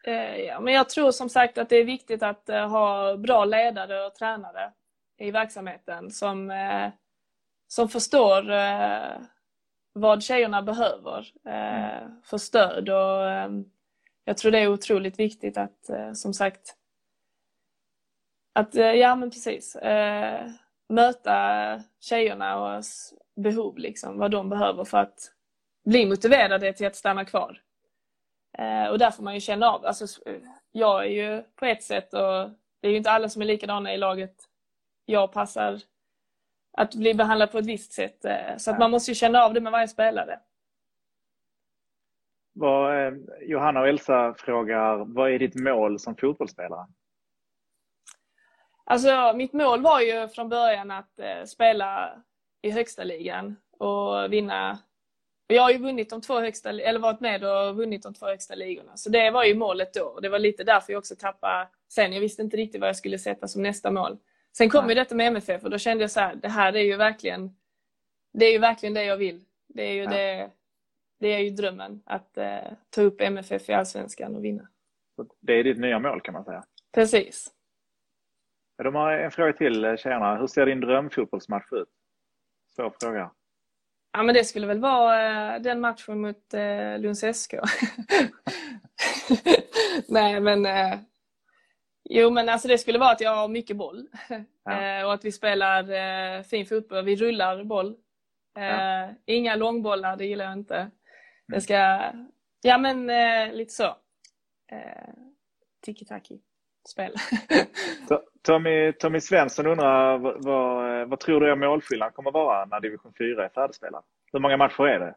[0.08, 4.06] Eh, ja, men jag tror som sagt att det är viktigt att ha bra ledare
[4.06, 4.72] och tränare
[5.18, 6.52] i verksamheten som,
[7.74, 8.44] som förstår
[9.94, 12.22] vad tjejerna behöver mm.
[12.24, 12.90] för stöd.
[12.90, 13.64] Och
[14.26, 16.76] jag tror det är otroligt viktigt att som sagt
[18.54, 19.76] att, eh, ja men precis.
[19.76, 20.50] Eh,
[20.90, 25.32] möta tjejernas behov, liksom, vad de behöver för att
[25.86, 27.62] bli motiverade till att stanna kvar.
[28.58, 29.86] Eh, och där får man ju känna av.
[29.86, 30.06] Alltså,
[30.72, 33.94] jag är ju på ett sätt och det är ju inte alla som är likadana
[33.94, 34.36] i laget.
[35.06, 35.82] Jag passar
[36.78, 38.26] att bli behandlad på ett visst sätt.
[38.26, 40.40] Eh, så att man måste ju känna av det med varje spelare.
[42.54, 46.88] Vad, eh, Johanna och Elsa frågar, vad är ditt mål som fotbollsspelare?
[48.86, 52.12] Alltså mitt mål var ju från början att eh, spela
[52.62, 54.80] i högsta ligan och vinna.
[55.48, 58.56] Jag har ju vunnit de två högsta, eller varit med och vunnit de två högsta
[58.56, 58.98] ligorna.
[58.98, 60.20] Så det var ju målet då.
[60.20, 62.14] Det var lite därför jag också tappade sen.
[62.14, 64.18] Jag visste inte riktigt vad jag skulle sätta som nästa mål.
[64.58, 66.84] Sen kom ju detta med MFF och då kände jag så här, det här är
[66.84, 67.56] ju verkligen,
[68.34, 69.46] det är ju verkligen det jag vill.
[69.68, 70.10] Det är ju, ja.
[70.10, 70.52] det,
[71.20, 74.68] det är ju drömmen, att eh, ta upp MFF i Allsvenskan och vinna.
[75.40, 76.64] Det är ditt nya mål kan man säga?
[76.92, 77.52] Precis.
[78.84, 80.38] De har en fråga till eh, tjejerna.
[80.38, 81.90] Hur ser din drömfotbollsmatch ut?
[82.76, 83.32] Svår fråga.
[84.12, 87.54] Ja, men det skulle väl vara eh, den matchen mot eh, Lunds SK.
[90.08, 91.00] Nej, men eh,
[92.10, 94.08] Jo, men alltså det skulle vara att jag har mycket boll
[94.64, 95.00] ja.
[95.00, 97.06] eh, och att vi spelar eh, fin fotboll.
[97.06, 97.96] Vi rullar boll.
[98.58, 99.10] Eh, ja.
[99.26, 100.76] Inga långbollar, det gillar jag inte.
[100.76, 100.92] Mm.
[101.48, 102.02] Det ska,
[102.62, 103.08] ja men
[103.58, 103.96] lite så.
[105.86, 106.40] Tiki-taki
[106.90, 107.16] spel.
[108.42, 113.14] Tommy, Tommy Svensson undrar vad, vad, vad tror du är målskillnaden kommer vara när division
[113.18, 114.04] 4 är färdigspelad?
[114.32, 115.16] Hur många matcher är det?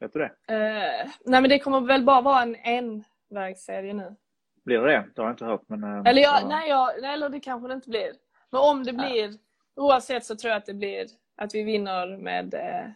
[0.00, 0.54] Vet du det?
[0.54, 4.16] Uh, nej men det kommer väl bara vara en envägsserie nu.
[4.64, 5.08] Blir det det?
[5.14, 5.62] Det har jag inte hört.
[5.66, 8.12] Men, uh, eller, jag, nej, jag, eller det kanske det inte blir.
[8.50, 9.38] Men om det blir, ja.
[9.76, 12.90] oavsett så tror jag att det blir att vi vinner med uh,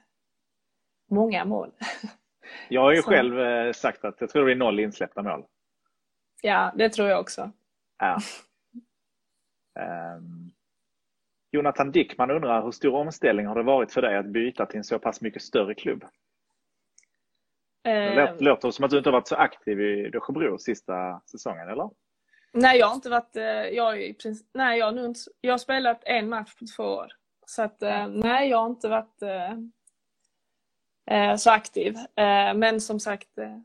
[1.11, 1.70] många mål.
[2.68, 3.11] jag har ju så.
[3.11, 5.44] själv sagt att jag tror det blir noll insläppta mål.
[6.42, 7.50] Ja, det tror jag också.
[7.98, 8.18] Ja.
[10.16, 10.50] Um,
[11.50, 14.85] Jonathan Dickman undrar hur stor omställning har det varit för dig att byta till en
[14.85, 16.05] så pass mycket större klubb?
[17.90, 18.37] Det låter, ehm.
[18.44, 21.90] låter som att du inte har varit så aktiv i Dösjebro sista säsongen, eller?
[22.53, 23.37] Nej, jag har inte varit...
[23.72, 27.12] Jag, i princip, nej, jag, har inte, jag har spelat en match på två år.
[27.46, 29.22] Så att, nej, jag har inte varit
[31.11, 31.96] eh, så aktiv.
[31.96, 33.59] Eh, men som sagt, eh,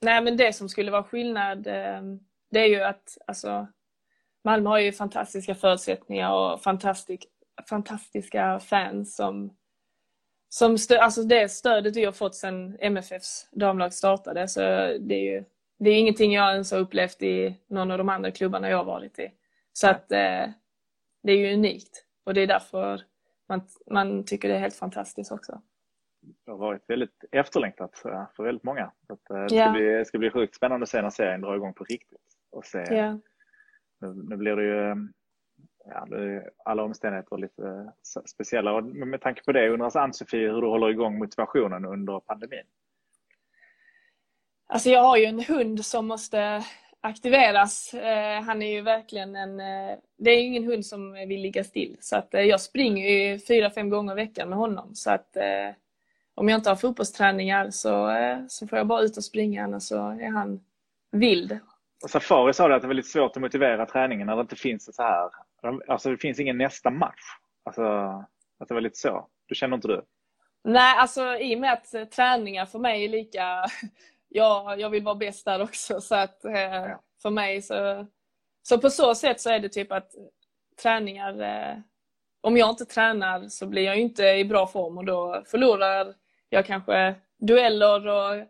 [0.00, 2.02] nej men det som skulle vara skillnad eh,
[2.50, 3.66] det är ju att alltså,
[4.44, 7.24] Malmö har ju fantastiska förutsättningar och fantastisk,
[7.68, 9.56] fantastiska fans som,
[10.48, 14.48] som stö, alltså det stödet vi har fått sedan MFFs damlag startade.
[14.48, 14.60] Så
[15.00, 15.44] det är ju
[15.78, 18.84] det är ingenting jag ens har upplevt i någon av de andra klubbarna jag har
[18.84, 19.32] varit i.
[19.72, 20.44] Så att eh,
[21.22, 23.02] det är ju unikt och det är därför
[23.48, 25.60] man, man tycker det är helt fantastiskt också
[26.44, 27.98] det har varit väldigt efterlängtat
[28.36, 28.92] för väldigt många.
[29.08, 31.56] Att, eh, det, ska bli, det ska bli sjukt spännande att se när serien drar
[31.56, 32.20] igång på riktigt.
[32.50, 33.16] Och se, yeah.
[34.00, 35.08] nu, nu, blir det ju
[35.88, 36.06] ja,
[36.64, 37.92] alla omständigheter lite
[38.26, 38.72] speciella.
[38.72, 42.64] Och med tanke på det undrar Ann-Sofie hur du håller igång motivationen under pandemin?
[44.68, 46.64] Alltså jag har ju en hund som måste
[47.00, 47.94] aktiveras.
[47.94, 49.60] Eh, han är ju verkligen en...
[49.60, 51.96] Eh, det är ingen hund som vill ligga still.
[52.00, 54.94] Så att jag springer ju fyra, fem gånger i veckan med honom.
[54.94, 55.36] Så att
[56.36, 59.82] om jag inte har fotbollsträningar så, eh, så får jag bara ut och springa annars
[59.82, 60.60] så är han
[61.10, 61.58] vild.
[62.08, 65.02] Safari sa att det är väldigt svårt att motivera träningen när det inte finns så
[65.02, 65.30] här,
[65.88, 67.22] alltså det finns ingen nästa match.
[67.64, 67.82] Alltså
[68.58, 69.28] att det var lite så.
[69.48, 70.04] Det känner inte du?
[70.64, 73.66] Nej, alltså i och med att träningar för mig är lika,
[74.28, 77.02] ja, jag vill vara bäst där också så att eh, ja.
[77.22, 78.06] för mig så,
[78.62, 80.10] så på så sätt så är det typ att
[80.82, 81.78] träningar, eh,
[82.40, 86.14] om jag inte tränar så blir jag inte i bra form och då förlorar
[86.48, 88.46] jag kanske dueller och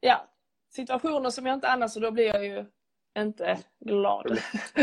[0.00, 0.28] ja,
[0.70, 2.64] situationer som jag inte annars och då blir jag ju
[3.18, 4.38] inte glad.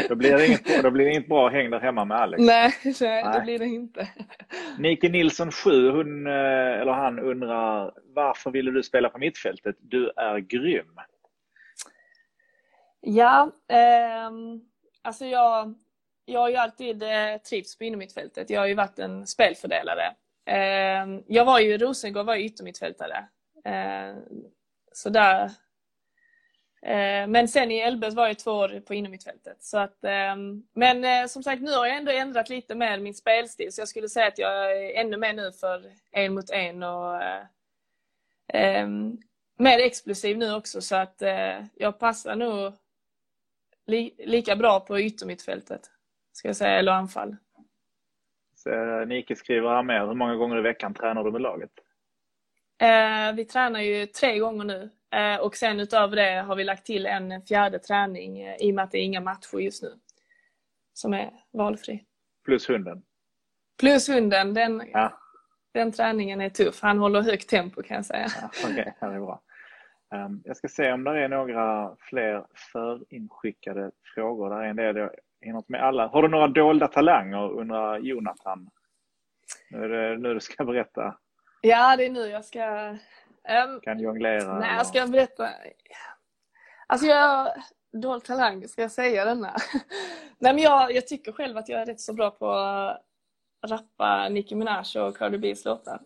[0.10, 2.44] Då blir det inget, då blir det inget bra häng där hemma med Alex.
[2.44, 4.08] Nej, nej, det blir det inte.
[4.80, 6.34] Nike Nilsson 7, hon, eh,
[6.82, 9.76] eller han undrar varför ville du spela på mittfältet?
[9.80, 10.96] Du är grym.
[13.02, 14.32] Ja, eh,
[15.02, 15.74] alltså jag,
[16.26, 18.50] jag har ju alltid eh, trivts på innermittfältet.
[18.50, 20.16] Jag har ju varit en spelfördelare
[20.46, 23.28] Eh, jag var ju, Rosengård var ju yttermittfältare.
[23.66, 24.16] Eh,
[24.92, 25.52] så där.
[26.82, 29.64] Eh, men sen i Elbes var jag två år på innermittfältet.
[29.64, 29.98] Så att,
[30.74, 33.74] men som sagt, nu har jag ändå ändrat lite med min spelstil.
[33.74, 37.22] Så jag skulle säga att jag är ännu mer nu för en mot en och
[39.58, 40.82] mer explosiv nu också.
[40.82, 41.22] Så att
[41.74, 42.74] jag passar nog
[43.86, 45.82] li lika bra på yttermittfältet.
[46.34, 47.36] Ska jag säga, eller anfall.
[48.66, 51.72] Eh, Nike skriver här med, hur många gånger i veckan tränar du med laget?
[52.78, 54.90] Eh, vi tränar ju tre gånger nu eh,
[55.42, 58.84] och sen utöver det har vi lagt till en fjärde träning eh, i och med
[58.84, 59.94] att det är inga matcher just nu.
[60.94, 62.06] Som är valfri.
[62.46, 63.04] Plus hunden?
[63.80, 65.20] Plus hunden, den, ja.
[65.74, 66.82] den träningen är tuff.
[66.82, 68.28] Han håller högt tempo kan jag säga.
[68.42, 69.42] Ja, Okej, okay, det är bra.
[70.16, 74.50] Um, jag ska se om det är några fler förinskickade frågor.
[74.50, 75.10] Där är en del
[75.42, 76.08] hinner med alla.
[76.08, 78.70] Har du några dolda talanger undrar Jonathan.
[79.70, 81.18] Nu är det nu du ska berätta.
[81.62, 82.98] Ja, det är nu jag ska...
[83.50, 84.60] Um, kan jonglera?
[84.60, 85.50] Nej, jag ska berätta.
[86.88, 87.54] Alltså jag
[87.94, 89.56] dold talang, ska jag säga denna?
[90.40, 93.02] nej, men jag, jag tycker själv att jag är rätt så bra på att
[93.68, 96.02] rappa Nicki Minaj och Cardi B's låtar.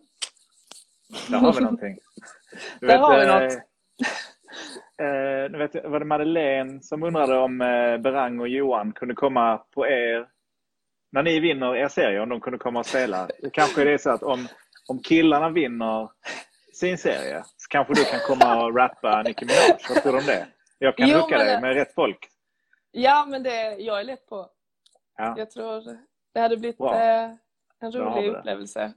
[1.28, 1.98] Där har vi någonting.
[2.80, 3.52] Du Där vet, har vi något.
[4.98, 5.06] Eh,
[5.46, 9.14] Eh, nu vet jag, var det Madeleine som undrade om eh, Berang och Johan kunde
[9.14, 10.26] komma på er
[11.12, 13.28] när ni vinner er serie, om de kunde komma och spela.
[13.52, 14.48] Kanske det är så att om,
[14.88, 16.08] om killarna vinner
[16.76, 19.78] sin serie så kanske du kan komma och rappa Nicki Minaj.
[19.88, 20.48] Vad tror du om det?
[20.78, 22.28] Jag kan hooka dig med rätt folk.
[22.90, 24.50] Ja, men det, jag är lätt på.
[25.16, 25.34] Ja.
[25.38, 25.98] Jag tror
[26.34, 27.30] det hade blivit eh,
[27.78, 28.92] en rolig upplevelse.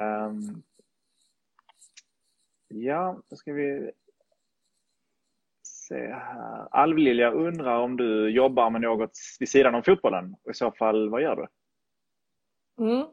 [0.00, 0.62] um,
[2.68, 3.90] Ja, då ska vi
[5.62, 6.68] se här.
[6.70, 11.10] Alvlilja undrar om du jobbar med något vid sidan om fotbollen och i så fall
[11.10, 11.46] vad gör du?
[12.84, 13.06] Mm.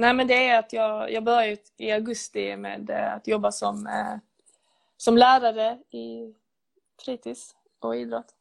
[0.00, 3.86] Nej men det är att jag, jag börjar i augusti med eh, att jobba som,
[3.86, 4.16] eh,
[4.96, 6.34] som lärare i
[7.04, 8.34] fritids och idrott.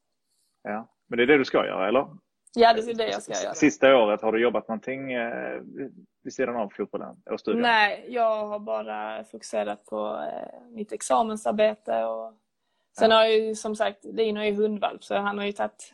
[0.63, 2.07] Ja, men det är det du ska göra eller?
[2.55, 3.53] Ja, det är det jag ska göra.
[3.53, 5.61] Sista året, har du jobbat någonting eh,
[6.23, 7.61] vid sidan av fotbollen och studien?
[7.61, 10.25] Nej, jag har bara fokuserat på
[10.69, 12.33] mitt examensarbete och
[12.97, 13.17] sen ja.
[13.17, 15.93] har jag ju som sagt, Dino är ju hundvalp så han har ju tagit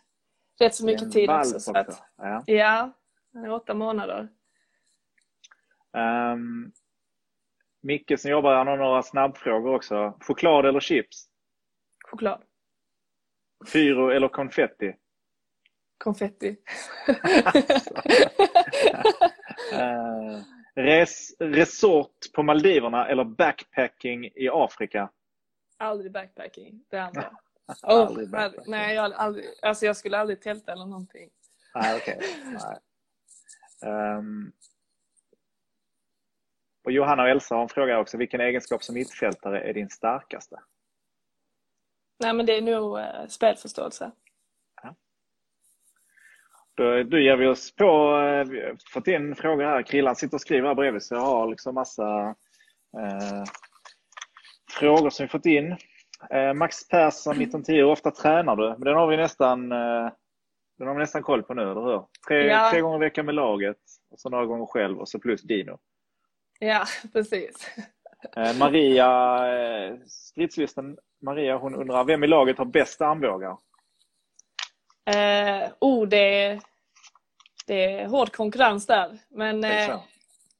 [0.59, 1.59] rätt så mycket tid också.
[1.59, 2.43] Så att, ja.
[2.45, 2.91] ja,
[3.33, 4.29] han är åtta månader.
[5.95, 6.71] Um,
[7.81, 10.17] Micke som jobbar, han har några snabbfrågor också.
[10.19, 11.29] Choklad eller chips?
[12.05, 12.41] Choklad.
[13.73, 14.93] Pyro eller konfetti?
[15.97, 16.57] konfetti.
[19.73, 20.41] uh,
[20.75, 25.09] res, resort på Maldiverna eller backpacking i Afrika?
[25.77, 27.31] Aldrig backpacking, det andra.
[27.83, 28.29] Oh, aldrig
[28.67, 31.29] nej, jag, aldrig, alltså jag skulle aldrig tälta eller någonting.
[31.75, 32.17] Nej, okej.
[32.17, 32.57] Okay.
[33.81, 34.51] Um,
[36.85, 38.17] och Johanna och Elsa har en fråga också.
[38.17, 40.59] Vilken egenskap som mittfältare är din starkaste?
[42.19, 44.11] Nej, men det är nog uh, spelförståelse.
[44.83, 44.95] Ja.
[46.75, 49.81] Då, då ger vi oss på, uh, vi har fått in frågor här.
[49.81, 52.29] Krillan sitter och skriver här bredvid så jag har liksom massa
[52.97, 53.43] uh,
[54.79, 55.71] frågor som vi fått in.
[56.33, 58.69] Uh, Max Persson, 1910, hur ofta tränar du?
[58.69, 59.69] Men den har vi nästan
[60.77, 62.05] den har vi nästan koll på nu, eller hur?
[62.27, 62.69] Tre, ja.
[62.71, 63.77] tre gånger i veckan med laget,
[64.11, 65.79] och så några gånger själv och så plus Dino.
[66.59, 67.69] Ja, precis.
[68.35, 69.07] Eh, Maria,
[69.57, 73.57] eh, stridslysten Maria, hon undrar vem i laget har bäst armbågar?
[75.05, 76.59] Eh, oh, det,
[77.67, 79.17] det är hård konkurrens där.
[79.29, 79.99] Men eh,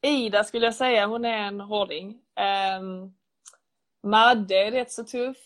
[0.01, 2.21] Ida skulle jag säga, hon är en hårding.
[2.35, 2.81] Eh,
[4.03, 5.37] Madde är rätt så tuff.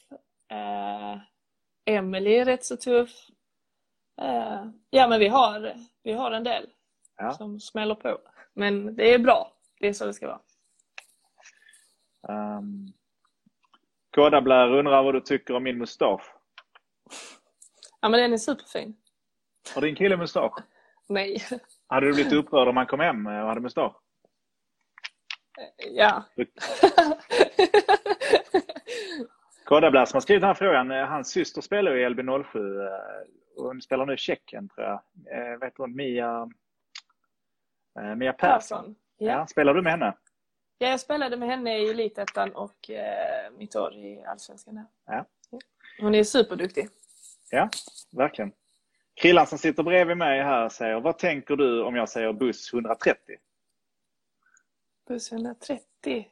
[0.51, 1.17] Eh,
[1.85, 3.11] Emily är rätt så tuff.
[4.21, 5.73] Eh, ja, men vi har,
[6.03, 6.69] vi har en del
[7.17, 7.33] ja.
[7.33, 8.17] som smäller på.
[8.53, 9.51] Men det är bra.
[9.80, 10.39] Det är så det ska vara.
[12.57, 12.88] Um,
[14.15, 16.21] Kodablär undrar vad du tycker om min mustasch?
[18.01, 18.97] Ja, men den är superfin.
[19.75, 20.63] Har din kille mustasch?
[21.09, 21.43] Nej.
[21.88, 23.95] Hade du blivit upprörd om han kom hem och hade mustasch?
[25.91, 26.23] Ja.
[29.65, 32.89] Kodablär som har skrivit den här frågan, eh, hans syster spelar i LB07
[33.61, 35.01] hon spelar nu i Tjeckien tror jag.
[35.32, 36.49] Eh, vet hon, Mia,
[37.99, 38.95] eh, Mia Persson.
[38.97, 39.09] Ja.
[39.28, 39.47] Ja.
[39.47, 40.17] Spelar du med henne?
[40.78, 44.86] Ja, jag spelade med henne i Elitettan och eh, mitt år i Allsvenskan.
[45.05, 45.26] Ja.
[45.99, 46.89] Hon är superduktig.
[47.51, 47.70] Ja,
[48.11, 48.51] verkligen.
[49.15, 53.36] Krillan som sitter bredvid mig här säger, vad tänker du om jag säger buss 130?
[55.07, 56.28] Buss 130?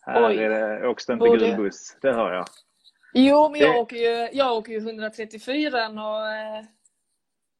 [0.00, 0.38] Här Oj.
[0.38, 1.48] är det, åks det inte Borde...
[1.48, 2.46] gul buss, det hör jag.
[3.14, 3.80] Jo, men jag, det...
[3.80, 6.30] åker ju, jag åker ju 134 och...
[6.30, 6.64] Eh,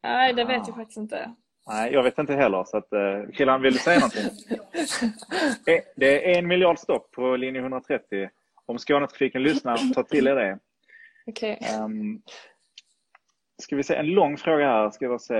[0.03, 1.35] nej, det vet jag faktiskt inte.
[1.67, 2.63] Nej, jag vet inte heller.
[2.63, 4.23] Så att, eh, killen, vill du säga någonting?
[5.67, 8.29] Eh, det är en miljard stopp på linje 130.
[8.65, 10.59] Om Skånetrafiken lyssnar, ta till er det.
[11.25, 11.51] Okay.
[11.51, 12.21] Um, ehm,
[13.61, 14.89] ska vi se, en lång fråga här.
[14.89, 15.35] Ska vi se.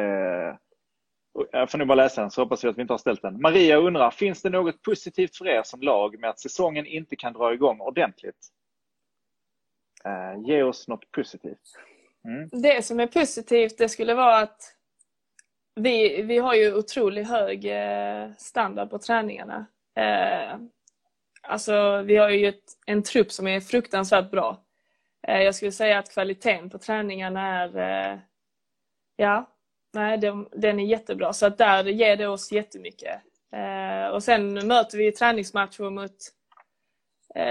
[1.52, 3.42] Jag får nu bara läsa den så hoppas vi att vi inte har ställt den.
[3.42, 7.34] Maria undrar, finns det något positivt för er som lag med att säsongen inte kan
[7.34, 8.48] dra igång ordentligt?
[10.06, 11.78] Uh, ge oss något positivt.
[12.26, 12.50] Mm.
[12.52, 14.76] Det som är positivt det skulle vara att
[15.76, 19.66] vi, vi har ju otroligt hög eh, standard på träningarna.
[19.96, 20.58] Eh,
[21.42, 24.64] alltså vi har ju ett, en trupp som är fruktansvärt bra.
[25.28, 28.22] Eh, jag skulle säga att kvaliteten på träningarna är
[29.16, 29.50] ja,
[29.94, 31.34] nej, den, den är jättebra.
[31.34, 33.22] Så att där ger det oss jättemycket.
[34.14, 36.16] Och sen möter vi träningsmatcher mot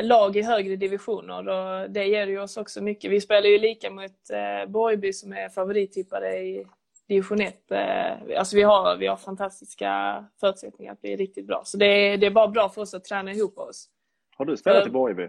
[0.03, 3.11] lag i högre divisioner och det ger ju oss också mycket.
[3.11, 4.31] Vi spelar ju lika mot
[4.69, 6.67] Borgby som är favorittippade i
[7.11, 7.71] division 1.
[7.71, 11.63] Eh, alltså vi har, vi har fantastiska förutsättningar att bli riktigt bra.
[11.65, 13.89] Så det är, det är bara bra för oss att träna ihop oss.
[14.37, 15.29] Har du spelat i Borgby?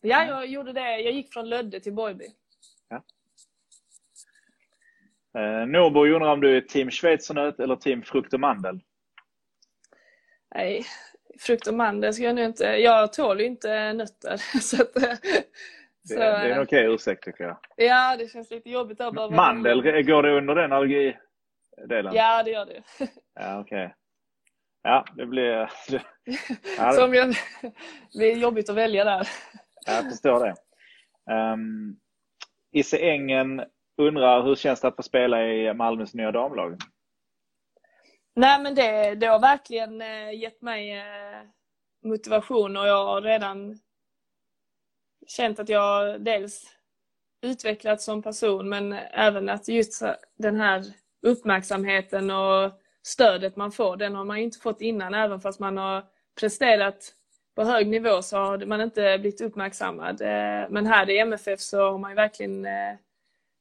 [0.00, 1.00] Ja, jag gjorde det.
[1.00, 2.26] Jag gick från Lödde till Borgby.
[2.88, 3.04] Ja.
[5.40, 8.80] Eh, Norbo undrar om du är team schweizernöt eller team frukt och mandel?
[10.54, 10.84] Nej,
[11.38, 12.64] frukt och mandel ska jag nu inte...
[12.64, 14.36] Jag tål ju inte nötter.
[14.60, 15.18] Så att, det,
[16.08, 17.56] så, det är en okej okay ursäkt tycker jag.
[17.76, 19.36] Ja, det känns lite jobbigt att behöva...
[19.36, 22.14] Mandel, går det under den allergidelen?
[22.14, 22.82] Ja, det gör det.
[23.34, 23.84] Ja, okej.
[23.84, 23.94] Okay.
[24.82, 25.70] Ja, det blir...
[26.78, 27.28] Ja, Som jag,
[28.12, 29.28] det blir jobbigt att välja där.
[29.86, 30.54] Jag förstår det.
[31.34, 32.00] Um,
[32.72, 33.64] Isse Engen
[33.96, 36.76] undrar hur känns det att få spela i Malmös nya damlag?
[38.36, 41.42] Nej men det, det har verkligen eh, gett mig eh,
[42.04, 43.78] motivation och jag har redan
[45.28, 46.64] känt att jag dels
[47.42, 50.02] utvecklats som person men även att just
[50.38, 50.84] den här
[51.22, 52.72] uppmärksamheten och
[53.02, 56.04] stödet man får, den har man inte fått innan även fast man har
[56.40, 57.14] presterat
[57.54, 60.20] på hög nivå så har man inte blivit uppmärksammad.
[60.20, 62.94] Eh, men här i MFF så har man verkligen eh,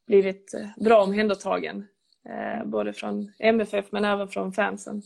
[0.08, 1.88] blivit eh, bra omhändertagen.
[2.66, 5.02] Både från MFF men även från fansen.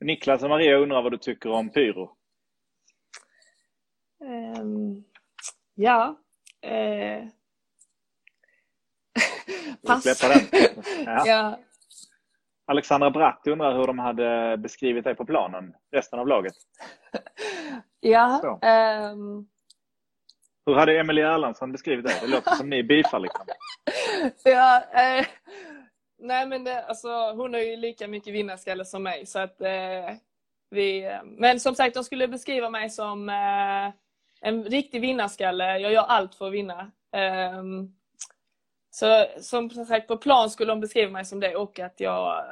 [0.00, 2.17] Niklas och Maria undrar vad du tycker om pyro?
[4.20, 5.04] Um,
[5.74, 6.16] ja.
[6.62, 7.24] Eh...
[9.86, 10.22] Pass.
[11.04, 11.26] Ja.
[11.26, 11.58] ja.
[12.66, 16.54] Alexandra Bratt undrar hur de hade beskrivit dig på planen, resten av laget.
[18.00, 18.58] ja.
[19.12, 19.48] Um...
[20.66, 22.18] Hur hade Emelie Erlandsson beskrivit det?
[22.20, 23.46] Det låter som ni bifar liksom.
[24.44, 25.26] ja, eh,
[26.18, 30.14] nej men det, alltså, hon har ju lika mycket vinnarskalle som mig så att eh,
[30.70, 33.92] vi, men som sagt de skulle beskriva mig som eh,
[34.40, 35.78] en riktig vinnarskalle.
[35.78, 36.90] Jag gör allt för att vinna.
[37.58, 37.94] Um,
[38.90, 42.44] så som sagt, på plan skulle de beskriva mig som det och att jag,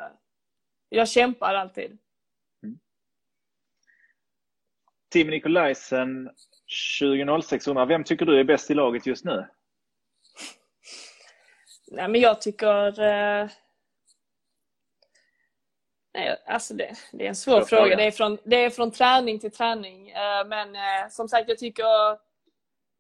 [0.89, 1.99] jag kämpar alltid.
[2.63, 2.79] Mm.
[5.11, 6.31] Tim Nikolajsen
[7.01, 9.47] 2006 undrar, vem tycker du är bäst i laget just nu?
[11.91, 13.01] Nej, men jag tycker...
[16.17, 17.67] Nej, alltså det, det är en svår, fråga.
[17.67, 17.97] fråga.
[17.97, 20.11] Det, är från, det är från träning till träning.
[20.11, 21.85] Eh, men eh, som sagt, jag tycker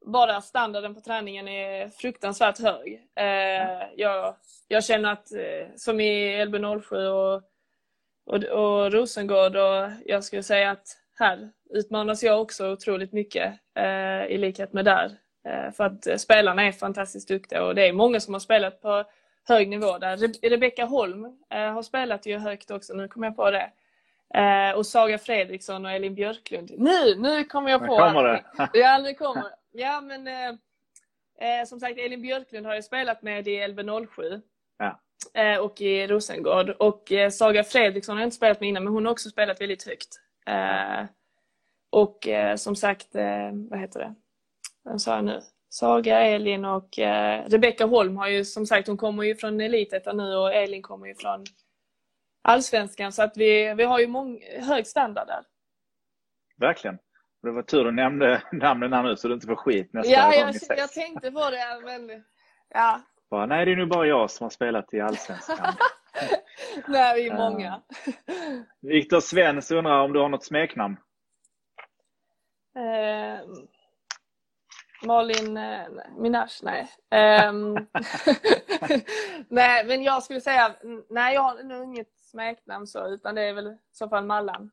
[0.06, 3.02] bara standarden på träningen är fruktansvärt hög.
[3.14, 4.34] Eh, jag,
[4.68, 5.28] jag känner att,
[5.76, 7.42] som i LB07 och,
[8.26, 10.86] och, och Rosengård, och jag skulle säga att
[11.18, 13.54] här utmanas jag också otroligt mycket
[14.28, 15.10] i likhet med där.
[15.72, 19.04] För att spelarna är fantastiskt duktiga och det är många som har spelat på
[19.49, 20.16] hög nivå där.
[20.16, 23.70] Re Rebecka Holm eh, har spelat ju högt också, nu kommer jag på det.
[24.34, 26.70] Eh, och Saga Fredriksson och Elin Björklund.
[26.78, 27.86] Nu, nu kommer jag på!
[27.86, 28.44] Nu kommer det!
[28.78, 30.26] ja, nu kommer Ja, men
[31.38, 34.40] eh, som sagt Elin Björklund har jag spelat med i LB07.
[34.78, 35.01] Ja.
[35.34, 36.70] Eh, och i Rosengård.
[36.70, 39.61] Och eh, Saga Fredriksson har jag inte spelat med innan, men hon har också spelat
[39.61, 40.20] väldigt högt.
[41.90, 43.09] och som sagt,
[43.70, 44.14] vad heter det?
[44.84, 45.40] Vem sa jag nu?
[45.76, 50.16] Saga, Elin och eh, Rebecka Holm har ju som sagt, hon kommer ju från Elitettan
[50.16, 51.44] nu och Elin kommer ju från
[52.42, 55.44] Allsvenskan så att vi, vi har ju mång, hög standard där.
[56.56, 56.98] Verkligen.
[57.42, 60.22] Det var tur du nämnde namnen här nu så du inte får skit nästa ja,
[60.24, 62.24] gång jag, Ja, jag tänkte på det men
[62.74, 63.00] ja.
[63.30, 65.74] Bara, nej, det är nu bara jag som har spelat i Allsvenskan.
[66.88, 67.82] nej, vi är många.
[68.80, 70.96] Viktor Svens undrar om du har något smeknamn?
[72.76, 73.66] Uh,
[75.03, 75.86] Malin eh,
[76.16, 76.88] Minaj, nej.
[77.51, 77.72] Um,
[79.49, 80.76] nej, men jag skulle säga,
[81.09, 84.70] nej jag har nog inget smeknamn så, utan det är väl i så fall Mallan.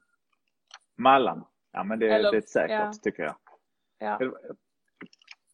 [0.97, 2.93] Mallan, ja men det, Eller, det är säkert ja.
[3.03, 3.35] tycker jag.
[3.97, 4.19] Ja.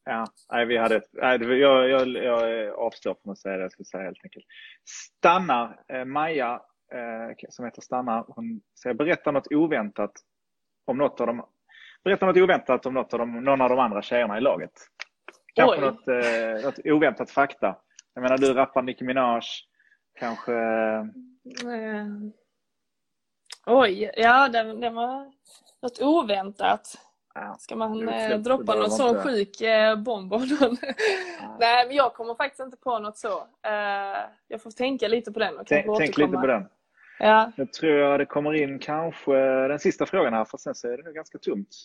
[0.05, 3.85] Ja, nej, vi hade, nej, jag, jag, jag avstår från att säga det jag skulle
[3.85, 4.45] säga helt enkelt.
[4.85, 6.61] Stanna, eh, Maja
[6.93, 10.11] eh, som heter Stanna, hon säger berätta något oväntat
[10.85, 11.45] om något av de
[12.03, 14.71] Berätta något oväntat om något av de, någon av de andra tjejerna i laget.
[15.55, 17.75] Kanske något, eh, något oväntat fakta.
[18.13, 19.41] Jag menar, du rappar Nicki Minaj.
[20.19, 20.53] Kanske...
[20.53, 21.03] Eh...
[23.65, 25.31] Oj, ja det, det var
[25.81, 26.97] något oväntat.
[27.59, 29.21] Ska man eh, droppa någon sån inte.
[29.21, 30.33] sjuk eh, bomb
[31.59, 33.37] Nej, men jag kommer faktiskt inte på något så.
[33.65, 36.67] Eh, jag får tänka lite på den och Tänk, tänk lite på den.
[37.19, 37.51] Ja.
[37.55, 39.33] Jag tror det kommer in kanske
[39.67, 41.75] den sista frågan här, för sen så är det ganska tomt.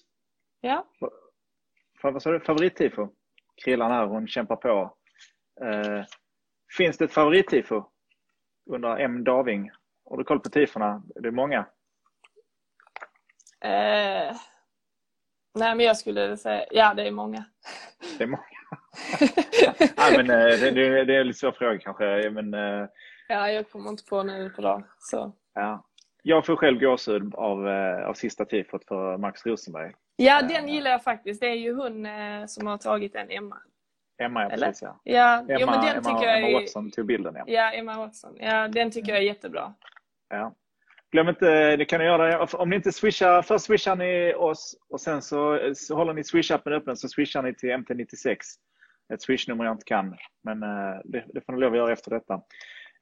[0.60, 0.86] Ja.
[2.02, 2.40] Vad sa du?
[2.40, 3.08] Favorittifo?
[3.64, 4.96] Krillan här, hon kämpar på.
[5.60, 6.04] Eh,
[6.76, 7.84] finns det ett favorittifo?
[8.66, 9.24] Undrar M.
[9.24, 9.70] Daving.
[10.10, 11.02] Har du koll på tifona?
[11.14, 11.58] Det är många.
[13.60, 14.36] Eh,
[15.54, 17.44] nej, men jag skulle säga, ja det är många.
[18.18, 18.44] Det är många.
[19.96, 22.30] ja, men, eh, det, det, det är en lite svår fråga kanske.
[22.30, 22.86] Men, eh,
[23.28, 24.82] Ja, jag kommer inte på nu på dag.
[24.98, 25.32] Så.
[25.54, 25.84] Ja.
[26.26, 29.92] Jag får själv gåshud av, eh, av sista tifot för Max Rosenberg.
[30.16, 31.40] Ja, eh, den gillar jag faktiskt.
[31.40, 33.56] Det är ju hon eh, som har tagit den, Emma.
[34.18, 35.00] Emma, ja precis ja.
[35.04, 35.38] ja.
[35.38, 36.38] Emma, jo, men den Emma, tycker jag.
[36.38, 37.44] Emma Watson tog bilden ja.
[37.46, 38.36] Ja, Emma Watson.
[38.40, 39.74] Ja, den tycker jag är jättebra.
[40.28, 40.54] Ja.
[41.10, 45.00] Glöm inte, det kan ni göra, om ni inte swishar, först swishar ni oss och
[45.00, 48.36] sen så, så håller ni swish-appen öppen så swishar ni till MT96.
[49.14, 50.60] Ett swishnummer jag inte kan, men
[51.04, 52.40] det, det får ni lov att göra efter detta.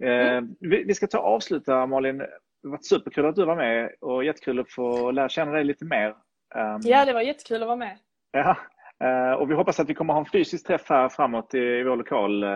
[0.00, 0.56] Mm.
[0.60, 2.18] Vi ska ta och avsluta Malin.
[2.18, 5.84] Det varit superkul att du var med och jättekul att få lära känna dig lite
[5.84, 6.08] mer.
[6.54, 7.98] Ehm, ja, det var jättekul att vara med.
[8.32, 8.56] Ja,
[9.04, 11.96] eh, och vi hoppas att vi kommer ha en fysisk träff här framåt i vår
[11.96, 12.48] lokal eh,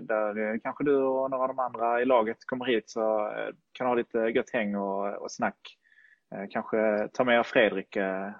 [0.00, 3.32] där kanske du och några av de andra i laget kommer hit så
[3.72, 5.58] kan ha lite gött häng och, och snack.
[6.50, 7.96] Kanske ta med Fredrik,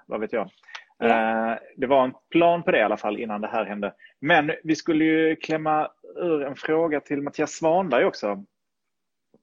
[0.06, 0.50] vad vet jag.
[0.98, 1.58] Ja.
[1.76, 3.94] Det var en plan på det i alla fall innan det här hände.
[4.20, 8.44] Men vi skulle ju klämma ur en fråga till Mattias Svanberg också.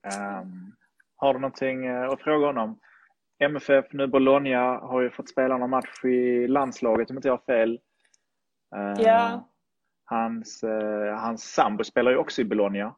[0.03, 0.75] Um,
[1.15, 2.79] har du någonting eh, att fråga honom?
[3.39, 7.45] MFF, nu Bologna, har ju fått spela någon match i landslaget om inte jag har
[7.45, 7.79] fel.
[8.75, 9.49] Uh, ja.
[10.05, 12.95] Hans, uh, hans sambo spelar ju också i Bologna.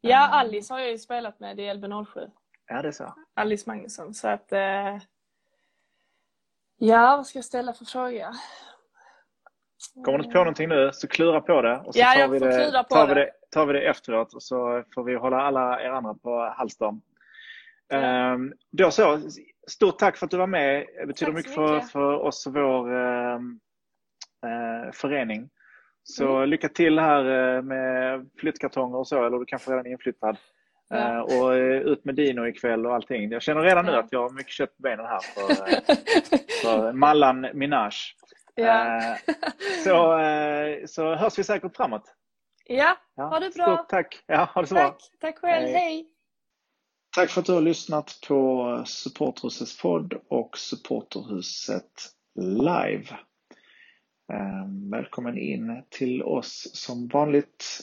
[0.00, 0.32] Ja, ehm.
[0.32, 2.30] Alice har jag ju spelat med i LB07.
[2.66, 3.14] Ja, det är så.
[3.34, 4.14] Alice Magnusson.
[4.14, 4.52] Så att...
[4.52, 5.02] Uh,
[6.78, 8.32] ja, vad ska jag ställa för fråga?
[10.04, 11.76] Kommer du inte på någonting nu så klura på det.
[11.76, 14.84] Och så ja, tar, vi det, tar, vi det, tar vi det efteråt och så
[14.94, 17.00] får vi hålla alla er andra på halster.
[17.88, 18.32] Ja.
[18.32, 19.20] Um, då så,
[19.68, 20.86] stort tack för att du var med.
[21.00, 23.40] Det betyder mycket, För, för oss och vår uh,
[24.92, 25.48] förening.
[26.02, 26.48] Så mm.
[26.48, 30.36] lycka till här uh, med flyttkartonger och så, eller du kanske redan är inflyttad.
[30.88, 31.22] Ja.
[31.22, 31.50] och
[31.92, 33.30] ut med Dino ikväll och allting.
[33.30, 35.54] Jag känner redan nu att jag har mycket kött på benen här för,
[36.62, 37.92] för Mallan Minaj.
[38.54, 38.96] Ja.
[38.96, 39.16] Eh,
[39.84, 42.14] så, eh, så hörs vi säkert framåt.
[42.64, 43.24] Ja, ja.
[43.24, 43.76] ha det bra.
[43.76, 44.24] Stort tack.
[44.26, 44.86] Ja, ha det så tack.
[44.86, 44.98] bra.
[45.20, 45.66] Tack själv.
[45.66, 45.72] Hej.
[45.72, 46.06] Hej.
[47.16, 51.92] Tack för att du har lyssnat på Supporterhusets podd och Supporterhuset
[52.40, 53.16] live.
[54.90, 57.80] Välkommen in till oss som vanligt.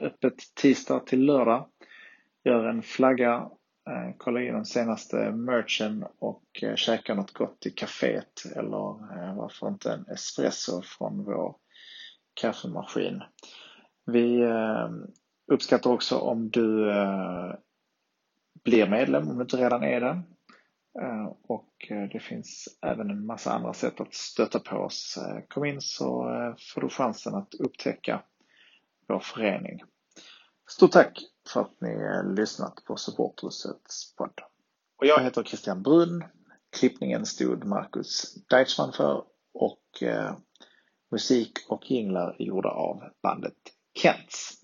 [0.00, 1.68] Öppet tisdag till lördag.
[2.44, 3.50] Gör en flagga
[3.88, 9.36] eh, kolla in den senaste merchen och eh, käka något gott i kaféet eller eh,
[9.36, 11.56] varför inte en espresso från vår
[12.34, 13.22] kaffemaskin.
[14.06, 14.88] Vi eh,
[15.52, 17.54] uppskattar också om du eh,
[18.64, 20.22] blir medlem om du inte redan är det.
[21.48, 21.74] Och
[22.12, 25.18] det finns även en massa andra sätt att stötta på oss.
[25.48, 26.24] Kom in så
[26.74, 28.22] får du chansen att upptäcka
[29.08, 29.82] vår förening.
[30.68, 31.18] Stort tack
[31.48, 34.40] för att ni lyssnat på Supportrusets podd.
[35.00, 36.24] Och jag heter Christian Brunn.
[36.76, 39.24] Klippningen stod Marcus Deichmann för
[39.54, 40.36] och eh,
[41.10, 43.54] musik och jinglar är gjorda av bandet
[43.94, 44.60] Kents.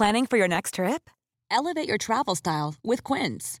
[0.00, 1.10] Planning for your next trip?
[1.50, 3.60] Elevate your travel style with Quince.